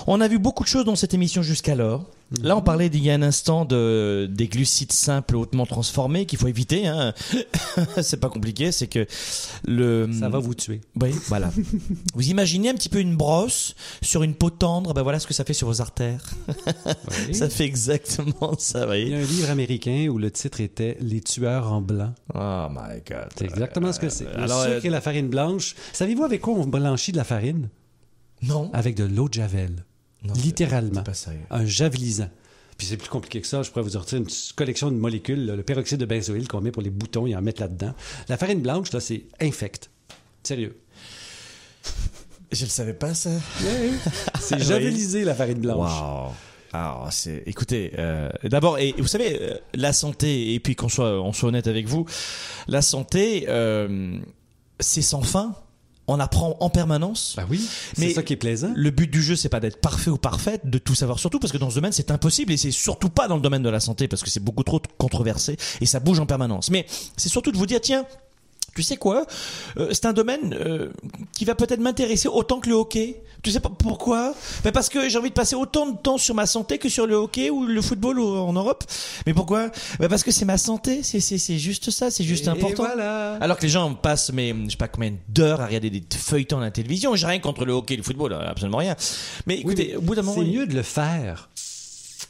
[0.08, 2.06] on a vu beaucoup de choses dans cette émission jusqu'alors.
[2.42, 6.40] Là, on parlait il y a un instant de des glucides simples hautement transformés qu'il
[6.40, 6.88] faut éviter.
[6.88, 7.14] Hein.
[8.02, 9.06] c'est pas compliqué, c'est que
[9.66, 10.82] le Ça va vous tuer.
[11.02, 11.52] oui, voilà.
[12.16, 15.34] Vous imaginez un petit peu une brosse sur une peau tendre, ben voilà ce que
[15.34, 16.24] ça fait sur vos artères.
[17.28, 17.34] Oui.
[17.42, 19.16] Ça fait exactement ça, vous Il y voyez.
[19.16, 22.14] a un livre américain où le titre était Les tueurs en blanc.
[22.34, 23.30] Oh my god.
[23.36, 24.26] C'est exactement ce que c'est.
[24.26, 25.76] Le alors, sucre et la farine blanche.
[25.94, 27.70] Savez-vous avec quoi on blanchit de la farine?
[28.44, 28.70] Non.
[28.74, 29.86] Avec de l'eau de javel.
[30.24, 30.96] Non, Littéralement.
[30.96, 31.42] c'est pas sérieux.
[31.50, 32.30] Un javelisant.
[32.78, 33.64] Puis c'est plus compliqué que ça.
[33.64, 36.72] Je pourrais vous sortir une collection de molécules, là, le peroxyde de benzoïle qu'on met
[36.72, 37.94] pour les boutons et en mettre là-dedans.
[38.28, 39.90] La farine blanche, là, c'est infect.
[40.44, 40.78] Sérieux.
[42.52, 43.30] Je le savais pas ça.
[44.42, 45.78] C'est javelisé, la farine blanche.
[46.02, 46.32] Waouh.
[46.74, 51.22] Alors, c'est, écoutez, euh, d'abord, et vous savez, euh, la santé, et puis qu'on soit,
[51.22, 52.06] on soit honnête avec vous,
[52.68, 54.18] la santé, euh,
[54.80, 55.54] c'est sans fin.
[56.08, 57.36] On apprend en permanence.
[57.38, 58.74] Ben oui, c'est ça qui est plaisant.
[58.76, 61.54] Le but du jeu, c'est pas d'être parfait ou parfaite, de tout savoir surtout, parce
[61.54, 63.80] que dans ce domaine, c'est impossible et c'est surtout pas dans le domaine de la
[63.80, 66.70] santé, parce que c'est beaucoup trop controversé et ça bouge en permanence.
[66.70, 66.86] Mais
[67.16, 68.06] c'est surtout de vous dire, tiens,
[68.76, 69.26] tu sais quoi
[69.78, 70.90] Euh, C'est un domaine euh,
[71.34, 73.22] qui va peut-être m'intéresser autant que le hockey.
[73.44, 74.36] Tu sais pas pourquoi?
[74.64, 77.08] Ben Parce que j'ai envie de passer autant de temps sur ma santé que sur
[77.08, 78.84] le hockey ou le football ou- en Europe.
[79.26, 79.70] Mais pourquoi?
[80.00, 82.84] Ben Parce que c'est ma santé, c'est c'est c'est juste ça, c'est juste Et important.
[82.84, 83.36] voilà.
[83.42, 86.60] Alors que les gens passent, mais je sais pas combien d'heures à regarder des feuilletons
[86.60, 87.16] à la télévision.
[87.16, 88.96] J'ai rien contre le hockey et le football, absolument rien.
[89.48, 91.50] Mais Oui, écoutez, mais au bout d'un moment, c'est mieux de le faire.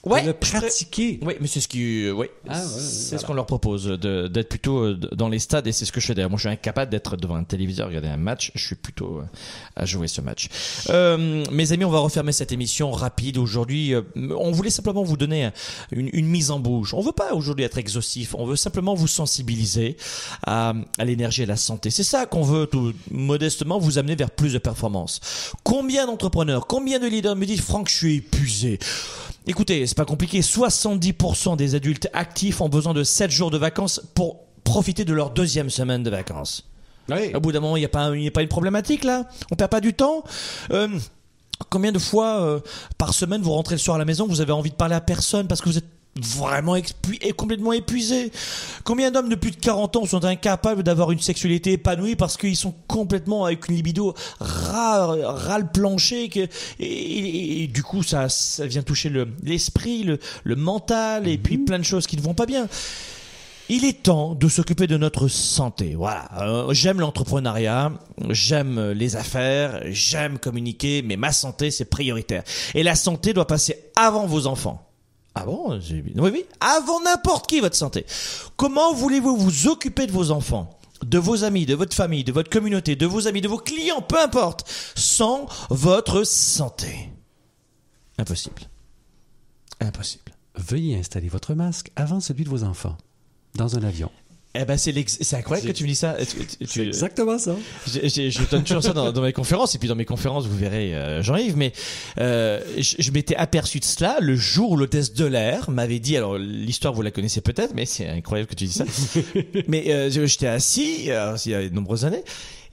[0.05, 1.19] Ouais, de le pratiquer.
[1.21, 3.21] Oui, mais c'est ce qui, euh, oui, Ah, ouais, c'est voilà.
[3.21, 5.99] ce qu'on leur propose de- d'être plutôt euh, dans les stades et c'est ce que
[5.99, 6.29] je fais d'ailleurs.
[6.29, 8.51] Moi, je suis incapable d'être devant un téléviseur regarder un match.
[8.55, 9.23] Je suis plutôt euh,
[9.75, 10.49] à jouer ce match.
[10.89, 13.93] Euh, mes amis, on va refermer cette émission rapide aujourd'hui.
[13.93, 14.01] Euh,
[14.37, 15.53] on voulait simplement vous donner un-
[15.91, 16.93] une, une mise en bouche.
[16.93, 18.35] On veut pas aujourd'hui être exhaustif.
[18.37, 19.97] On veut simplement vous sensibiliser
[20.45, 21.89] à, à l'énergie et à la santé.
[21.89, 25.19] C'est ça qu'on veut tout modestement vous amener vers plus de performance.
[25.63, 28.79] Combien d'entrepreneurs, combien de leaders me disent Franck, je suis épuisé.
[29.47, 30.41] Écoutez, c'est pas compliqué.
[30.41, 35.31] 70% des adultes actifs ont besoin de 7 jours de vacances pour profiter de leur
[35.31, 36.69] deuxième semaine de vacances.
[37.09, 37.33] Oui.
[37.33, 39.55] Au bout d'un moment, il n'y a, pas y a pas une problématique là On
[39.55, 40.23] perd pas du temps
[40.71, 40.87] Euh,
[41.69, 42.59] Combien de fois euh,
[42.97, 45.01] par semaine vous rentrez le soir à la maison, vous avez envie de parler à
[45.01, 45.85] personne parce que vous êtes
[46.15, 48.31] vraiment et complètement épuisé
[48.83, 52.57] Combien d'hommes de plus de 40 ans sont incapables d'avoir une sexualité épanouie parce qu'ils
[52.57, 56.49] sont complètement avec une libido ras, ras le plancher que, et,
[56.79, 61.57] et- et du coup ça, ça vient toucher le- l'esprit, le, le mental et puis
[61.57, 62.67] plein de choses qui ne vont pas bien.
[63.69, 65.95] Il est temps de s'occuper de notre santé.
[65.95, 66.27] Voilà.
[66.41, 67.93] Euh, j'aime l'entrepreneuriat,
[68.31, 72.43] j'aime les affaires, j'aime communiquer, mais ma santé c'est prioritaire.
[72.73, 74.85] Et la santé doit passer avant vos enfants.
[75.35, 76.45] Ah bon Oui, oui.
[76.59, 78.05] Avant n'importe qui votre santé.
[78.57, 82.49] Comment voulez-vous vous occuper de vos enfants de vos amis, de votre famille, de votre
[82.51, 87.09] communauté, de vos amis, de vos clients, peu importe, sans votre santé?
[88.19, 88.61] Impossible.
[89.79, 90.31] Impossible.
[90.55, 92.97] Veuillez installer votre masque avant celui de vos enfants.
[93.55, 94.11] Dans un avion.
[94.53, 96.17] Eh ben c'est c'est incroyable que tu me dis ça.
[96.59, 97.55] Tu- tu- exactement ça.
[97.89, 99.75] J'ai- j'ai- Je donne toujours ça dans, dans mes conférences.
[99.75, 101.55] Et puis dans mes conférences vous verrez euh, Jean-Yves.
[101.55, 101.71] Mais
[102.19, 106.17] euh, je, je m'étais aperçu de cela le jour où l'hôtesse de l'air m'avait dit
[106.17, 108.83] alors l'histoire vous la connaissez peut-être mais c'est incroyable que tu dis ça.
[109.69, 112.23] Mais euh, je- j'étais assis euh, il y a de nombreuses années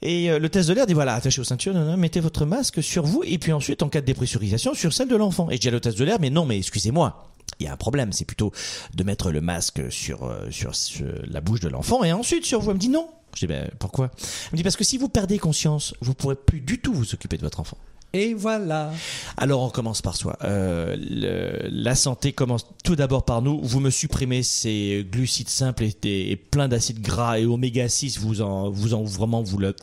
[0.01, 2.83] et euh, l'hôtesse de l'air dit voilà attachez aux ceintures non, non, mettez votre masque
[2.83, 5.49] sur vous et puis ensuite en cas de dépressurisation sur celle de l'enfant.
[5.49, 7.25] Et je dis à l'hôtesse de l'air mais non mais excusez-moi
[7.59, 8.51] il y a un problème, c'est plutôt
[8.93, 12.59] de mettre le masque sur, euh, sur, sur la bouche de l'enfant et ensuite sur
[12.61, 12.69] vous.
[12.69, 13.07] Elle me dit non.
[13.35, 14.11] Je dis ben pourquoi?
[14.17, 17.13] Elle me dit parce que si vous perdez conscience, vous pourrez plus du tout vous
[17.13, 17.77] occuper de votre enfant.
[18.11, 18.91] Et voilà.
[19.37, 20.35] Alors on commence par soi.
[20.43, 23.59] Euh, le- la santé commence tout d'abord par nous.
[23.61, 28.17] Vous me supprimez ces glucides simples et, et plein d'acides gras et oméga 6.
[28.17, 29.75] Vous en, vous en vraiment vous le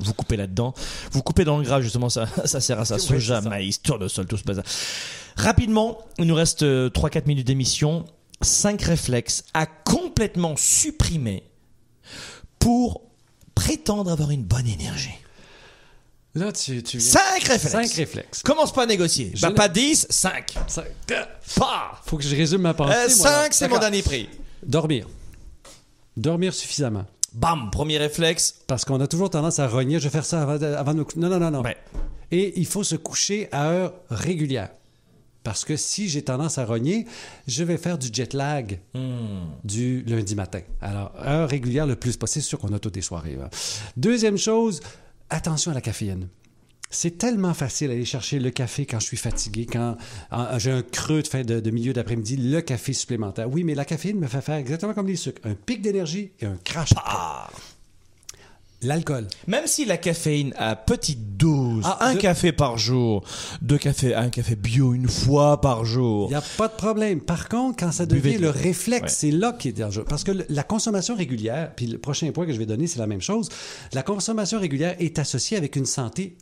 [0.00, 0.74] vous coupez là-dedans.
[1.12, 2.08] Vous coupez dans le gras justement.
[2.08, 2.98] Ça, ça sert à ça.
[2.98, 4.64] Soja, maïs, tournesol, tout ce bazar.
[5.36, 8.04] Rapidement, il nous reste 3-4 minutes d'émission.
[8.40, 11.44] 5 réflexes à complètement supprimer
[12.58, 13.02] pour
[13.54, 15.14] prétendre avoir une bonne énergie.
[16.34, 17.10] Là, tu, tu viens.
[17.10, 17.68] 5 réflexes.
[17.72, 18.42] Cinq réflexes.
[18.42, 19.32] Commence pas à négocier.
[19.40, 20.54] Bah, pas 10, 5.
[20.66, 20.86] Cinq.
[21.56, 22.00] Pas.
[22.04, 22.90] Faut que je résume ma pensée.
[22.92, 23.08] là.
[23.08, 24.28] 5, c'est mon dernier prix.
[24.66, 25.06] Dormir.
[26.16, 27.04] Dormir suffisamment.
[27.32, 28.54] Bam, premier réflexe.
[28.66, 29.98] Parce qu'on a toujours tendance à rogner.
[30.00, 31.62] Je vais faire ça avant de, avant de Non, non, non, non.
[31.62, 31.76] Ouais.
[32.32, 34.70] Et il faut se coucher à heure régulière.
[35.44, 37.06] Parce que si j'ai tendance à rogner,
[37.46, 38.80] je vais faire du jet lag
[39.62, 40.62] du lundi matin.
[40.80, 42.42] Alors, heure régulière le plus possible.
[42.42, 43.36] C'est sûr qu'on a toutes des soirées.
[43.36, 43.50] là.
[43.96, 44.80] Deuxième chose,
[45.30, 46.28] attention à la caféine.
[46.90, 49.96] C'est tellement facile d'aller chercher le café quand je suis fatigué, quand
[50.30, 53.50] ah, j'ai un creux de fin de, de milieu d'après-midi, le café supplémentaire.
[53.50, 55.40] Oui, mais la caféine me fait faire exactement comme les sucres.
[55.44, 56.92] Un pic d'énergie et un crash.
[56.96, 57.73] après.
[58.84, 59.26] L'alcool.
[59.46, 63.24] Même si la caféine à petite dose, Ah, un de- café par jour,
[63.62, 66.26] deux cafés, un café bio une fois par jour.
[66.28, 67.20] Il n'y a pas de problème.
[67.20, 69.08] Par contre, quand ça devient de le réflexe, Ouais.
[69.08, 70.04] c'est là qui est dangereux.
[70.08, 72.98] Parce que le- la consommation régulière, puis le prochain point que je vais donner, c'est
[72.98, 73.48] la même chose.
[73.92, 76.36] La consommation régulière est associée avec une santé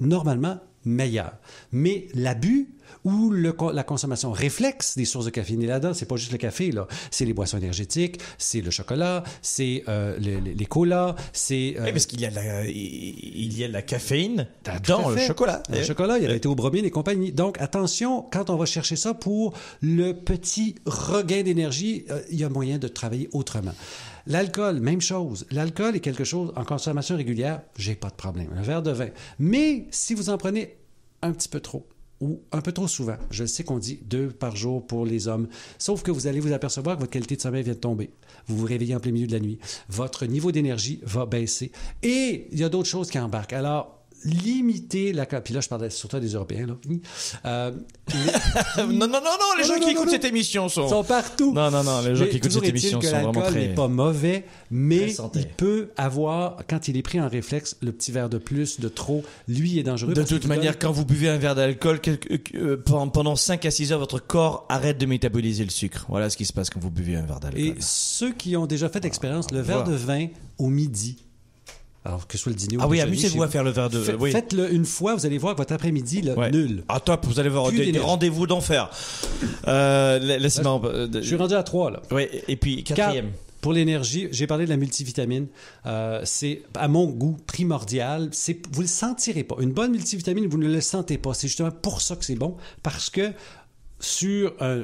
[0.00, 1.34] normalement meilleure.
[1.72, 2.68] Mais l'abus
[3.04, 6.38] ou le la consommation réflexe des sources de caféine et là-dedans, c'est pas juste le
[6.38, 6.86] café, là.
[7.10, 11.74] C'est les boissons énergétiques, c'est le chocolat, c'est euh, les, les- colas, c'est...
[11.78, 14.46] euh, Oui, parce qu'il y a de la, il y a la caféine
[14.86, 15.62] dans le chocolat.
[15.70, 17.32] Le chocolat, il y a la théobromine et compagnie.
[17.32, 22.44] Donc, attention, quand on va chercher ça pour le petit regain d'énergie, euh, il y
[22.44, 23.74] a moyen de travailler autrement.
[24.26, 25.46] L'alcool, même chose.
[25.50, 28.48] L'alcool est quelque chose en consommation régulière, j'ai pas de problème.
[28.56, 29.08] Un verre de vin.
[29.38, 30.76] Mais si vous en prenez
[31.22, 31.86] un petit peu trop,
[32.20, 33.16] ou un peu trop souvent.
[33.30, 35.48] Je sais qu'on dit deux par jour pour les hommes.
[35.78, 38.10] Sauf que vous allez vous apercevoir que votre qualité de sommeil vient de tomber.
[38.46, 39.58] Vous vous réveillez en plein milieu de la nuit.
[39.88, 41.72] Votre niveau d'énergie va baisser.
[42.02, 43.52] Et il y a d'autres choses qui embarquent.
[43.52, 45.26] Alors, limiter la...
[45.26, 46.66] Puis là, je parlais surtout des Européens.
[46.66, 46.76] Là.
[47.46, 47.70] Euh,
[48.78, 49.20] non, non, non, non,
[49.56, 50.88] les Non, gens non, qui non, écoutent cette émission sont...
[50.88, 51.52] Sont partout.
[51.52, 53.68] Non, non, non, les gens Mais qui écoutent cette émission que sont vraiment très...
[53.68, 58.12] n'est pas mauvais, mais il peut avoir, quand il est pris en réflexe, le petit
[58.12, 60.14] verre de plus, de trop, lui est dangereux.
[60.14, 62.00] De toute manière, donne- quand vous buvez un verre d'alcool,
[62.54, 66.04] euh, pendant pendant 5 à 6 heures, votre corps arrête de métaboliser le sucre.
[66.08, 67.60] Voilà ce qui se passe quand vous buvez un verre d'alcool.
[67.60, 69.92] Et ceux qui ont déjà fait l'expérience, le verre voilà.
[69.92, 70.26] de vin
[70.58, 71.24] au midi,
[72.04, 74.00] alors que ce soit le dîner ou Ah oui, amusez-vous à faire le verre de...
[74.02, 74.30] Fait- oui.
[74.30, 76.50] Faites-le une fois, vous allez voir que votre après-midi, là, Ouais.
[76.50, 76.84] nul.
[76.88, 78.90] Ah top, vous allez voir des, des rendez-vous d'enfer.
[79.68, 80.80] Euh, la- Laissez-moi...
[80.84, 82.02] euh, Je suis rendu à trois, là.
[82.10, 83.26] Ouais, et puis quatrième.
[83.26, 85.46] Quatre, Pour l'énergie, j'ai parlé de la multivitamine.
[85.86, 88.28] Euh, c'est, à mon goût, primordial.
[88.32, 89.56] C'est, vous ne le sentirez pas.
[89.60, 91.32] Une bonne multivitamine, vous ne le sentez pas.
[91.32, 93.32] C'est justement pour ça que c'est bon, parce que
[94.00, 94.82] sur un-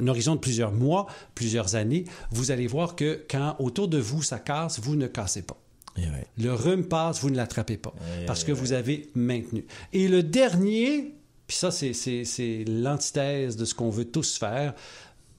[0.00, 4.22] un horizon de plusieurs mois, plusieurs années, vous allez voir que quand autour de vous
[4.22, 5.58] ça casse, vous ne cassez pas.
[5.96, 6.26] Ouais.
[6.38, 7.94] Le rhume passe, vous ne l'attrapez pas,
[8.26, 9.64] parce que vous avez maintenu.
[9.92, 11.14] Et le dernier,
[11.46, 14.74] puis ça, c'est, c'est, c'est l'antithèse de ce qu'on veut tous faire,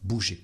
[0.04, 0.44] bouger.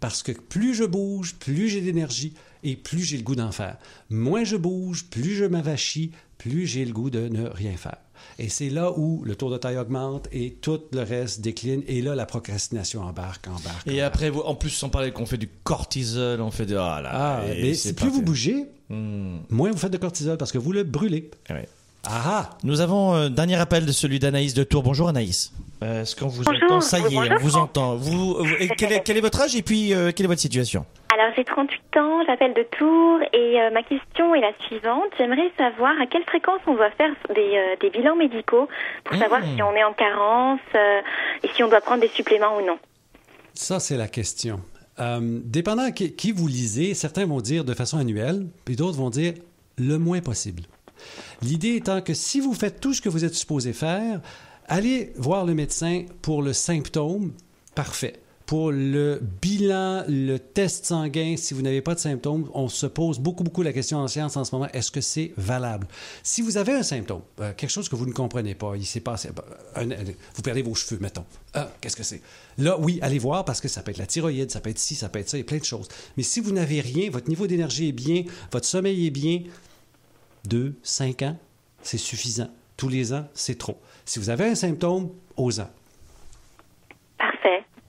[0.00, 3.78] Parce que plus je bouge, plus j'ai d'énergie et plus j'ai le goût d'en faire.
[4.10, 7.98] Moins je bouge, plus je m'avachis, plus j'ai le goût de ne rien faire.
[8.38, 11.82] Et c'est là où le tour de taille augmente et tout le reste décline.
[11.86, 13.86] Et là, la procrastination embarque, embarque.
[13.86, 16.76] Et après, vous- en plus, sans parler qu'on fait du cortisol, on fait de...
[16.76, 19.38] Ah là, Ah, et mais si plus vous bougez, Hmm.
[19.48, 21.30] moins vous faites de cortisol parce que vous le brûlez.
[21.48, 21.66] Ouais.
[22.04, 22.50] Ah ah!
[22.64, 24.82] Nous avons un dernier appel de celui d'Anaïs de Tours.
[24.82, 25.52] Bonjour Anaïs.
[25.84, 26.62] Euh, Est-ce qu'on vous Bonjour.
[26.64, 26.80] entend?
[26.80, 27.32] Ça y est, Bonjour.
[27.32, 27.94] on vous entend.
[27.96, 30.40] Vous, vous- et quel, est, quel est votre âge et puis euh, quelle est votre
[30.40, 30.84] situation?
[31.14, 35.04] Alors j'ai 38 ans, j'appelle de Tours et euh, ma question est la suivante.
[35.18, 38.68] J'aimerais savoir à quelle fréquence on doit faire des, euh, des bilans médicaux
[39.04, 39.54] pour savoir Mmh.
[39.56, 41.00] si on est en carence euh,
[41.44, 42.78] et si on doit prendre des suppléments ou non.
[43.54, 44.60] Ça, c'est la question.
[44.98, 49.10] Euh, dépendant qui, qui vous lisez, certains vont dire de façon annuelle, puis d'autres vont
[49.10, 49.34] dire
[49.78, 50.62] le moins possible.
[51.42, 54.20] L'idée étant que si vous faites tout ce que vous êtes supposé faire,
[54.66, 57.32] allez voir le médecin pour le symptôme,
[57.74, 58.14] parfait.
[58.44, 63.18] Pour le bilan, le test sanguin, si vous n'avez pas de symptômes, on se pose
[63.18, 65.86] beaucoup, beaucoup la question en science en ce moment, est-ce que c'est valable?
[66.22, 69.00] Si vous avez un symptôme, euh, quelque chose que vous ne comprenez pas, il s'est
[69.00, 69.30] passé,
[69.74, 69.96] un- un-
[70.34, 71.24] vous perdez vos cheveux, mettons.
[71.54, 72.20] Ah, qu'est-ce que c'est?
[72.58, 74.96] Là, oui, allez voir parce que ça peut être la thyroïde, ça peut être ci,
[74.96, 75.88] ça peut être ça, il y a plein de choses.
[76.18, 79.42] Mais si vous n'avez rien, votre niveau d'énergie est bien, votre sommeil est bien,
[80.44, 81.38] deux, cinq ans,
[81.82, 82.48] c'est suffisant.
[82.76, 83.78] Tous les ans, c'est trop.
[84.04, 85.50] Si vous avez un symptôme, aux.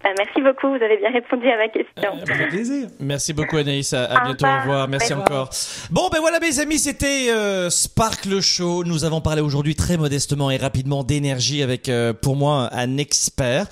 [0.06, 2.50] Euh, merci beaucoup, vous avez bien répondu à ma question.
[2.50, 2.88] Plaisir.
[3.00, 4.88] Merci beaucoup Anaïs, à, à Au bientôt, au revoir.
[4.90, 5.42] merci Au revoir.
[5.44, 5.50] encore.
[5.92, 8.84] Bon ben voilà mes amis, c'était euh, Sparkle Show.
[8.84, 13.68] Nous avons parlé aujourd'hui très modestement et rapidement d'énergie avec euh, pour moi un expert.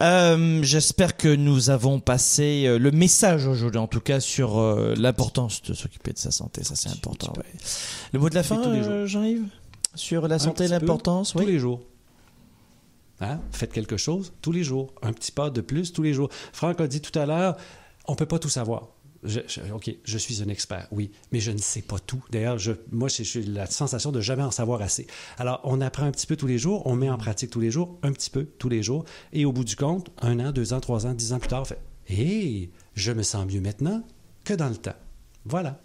[0.00, 4.94] Euh, J'espère que nous avons passé euh, le message aujourd'hui en tout cas sur euh,
[4.96, 7.32] l'importance de s'occuper de sa santé, ça c'est important.
[7.36, 7.44] ouais.
[8.14, 8.92] Le mot de la fin, tous les jours.
[8.92, 9.44] euh, Jean-Yves?
[9.94, 11.46] Sur la santé, l'importance, Tous oui.
[11.46, 11.80] les jours.
[13.20, 13.40] Hein?
[13.52, 14.92] Faites quelque chose tous les jours.
[15.02, 16.28] Un petit pas de plus tous les jours.
[16.52, 17.56] Franck a dit tout à l'heure,
[18.06, 18.88] on ne peut pas tout savoir.
[19.72, 22.22] OK, je suis un expert, oui, mais je ne sais pas tout.
[22.30, 25.06] D'ailleurs, je, moi, j'ai j'ai la sensation de jamais en savoir assez.
[25.38, 27.70] Alors, on apprend un petit peu tous les jours, on met en pratique tous les
[27.70, 30.74] jours, un petit peu tous les jours, et au bout du compte, un an, deux
[30.74, 34.02] ans, trois ans, dix ans plus tard, on fait Hé, je me sens mieux maintenant
[34.44, 34.96] que dans le temps.
[35.46, 35.80] Voilà.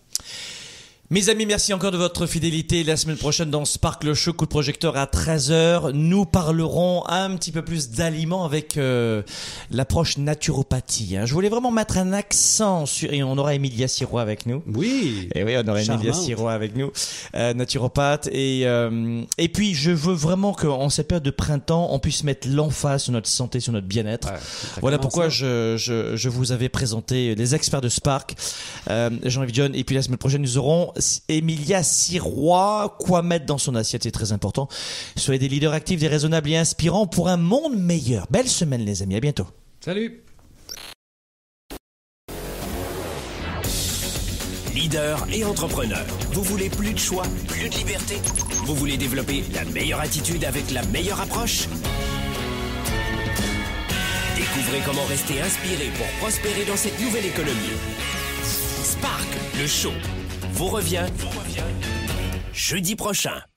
[1.11, 2.83] Mes amis, merci encore de votre fidélité.
[2.83, 7.35] La semaine prochaine dans Spark le show coup de projecteur à 13h, nous parlerons un
[7.35, 9.23] petit peu plus d'aliments avec euh,
[9.71, 11.17] l'approche naturopathie.
[11.17, 11.25] hein.
[11.25, 14.61] Je voulais vraiment mettre un accent sur et on aura Emilia Sirois avec nous.
[14.67, 15.29] Oui.
[15.33, 16.13] Et oui, on aura Emilia Charmante.
[16.13, 16.91] Sirois avec nous,
[17.35, 18.27] euh, naturopathe.
[18.31, 22.47] Et, euh, et puis, je veux vraiment qu'en cette période de printemps, on puisse mettre
[22.47, 24.27] l'emphase sur notre santé, sur notre bien-être.
[24.31, 24.37] Ouais,
[24.81, 28.35] Voilà pourquoi je, je, je vous avais présenté les experts de Spark,
[28.91, 29.73] euh, Jean-Yves John.
[29.73, 30.93] Et puis la semaine prochaine, nous aurons
[31.27, 32.95] Emilia Sirois.
[32.99, 34.67] Quoi mettre dans son assiette, c'est très important.
[35.15, 38.27] Soyez des leaders actifs, des raisonnables et inspirants pour un monde meilleur.
[38.29, 39.15] Belle semaine, les amis.
[39.15, 39.47] À bientôt.
[39.83, 40.23] Salut.
[44.73, 46.05] Leader et entrepreneur.
[46.31, 48.15] Vous voulez plus de choix, plus de liberté?
[48.65, 51.67] Vous voulez développer la meilleure attitude avec la meilleure approche?
[54.35, 57.75] Découvrez comment rester inspiré pour prospérer dans cette nouvelle économie.
[58.83, 59.27] Spark,
[59.59, 59.91] le show,
[60.51, 61.05] vous revient,
[62.53, 63.48] jeudi prochain.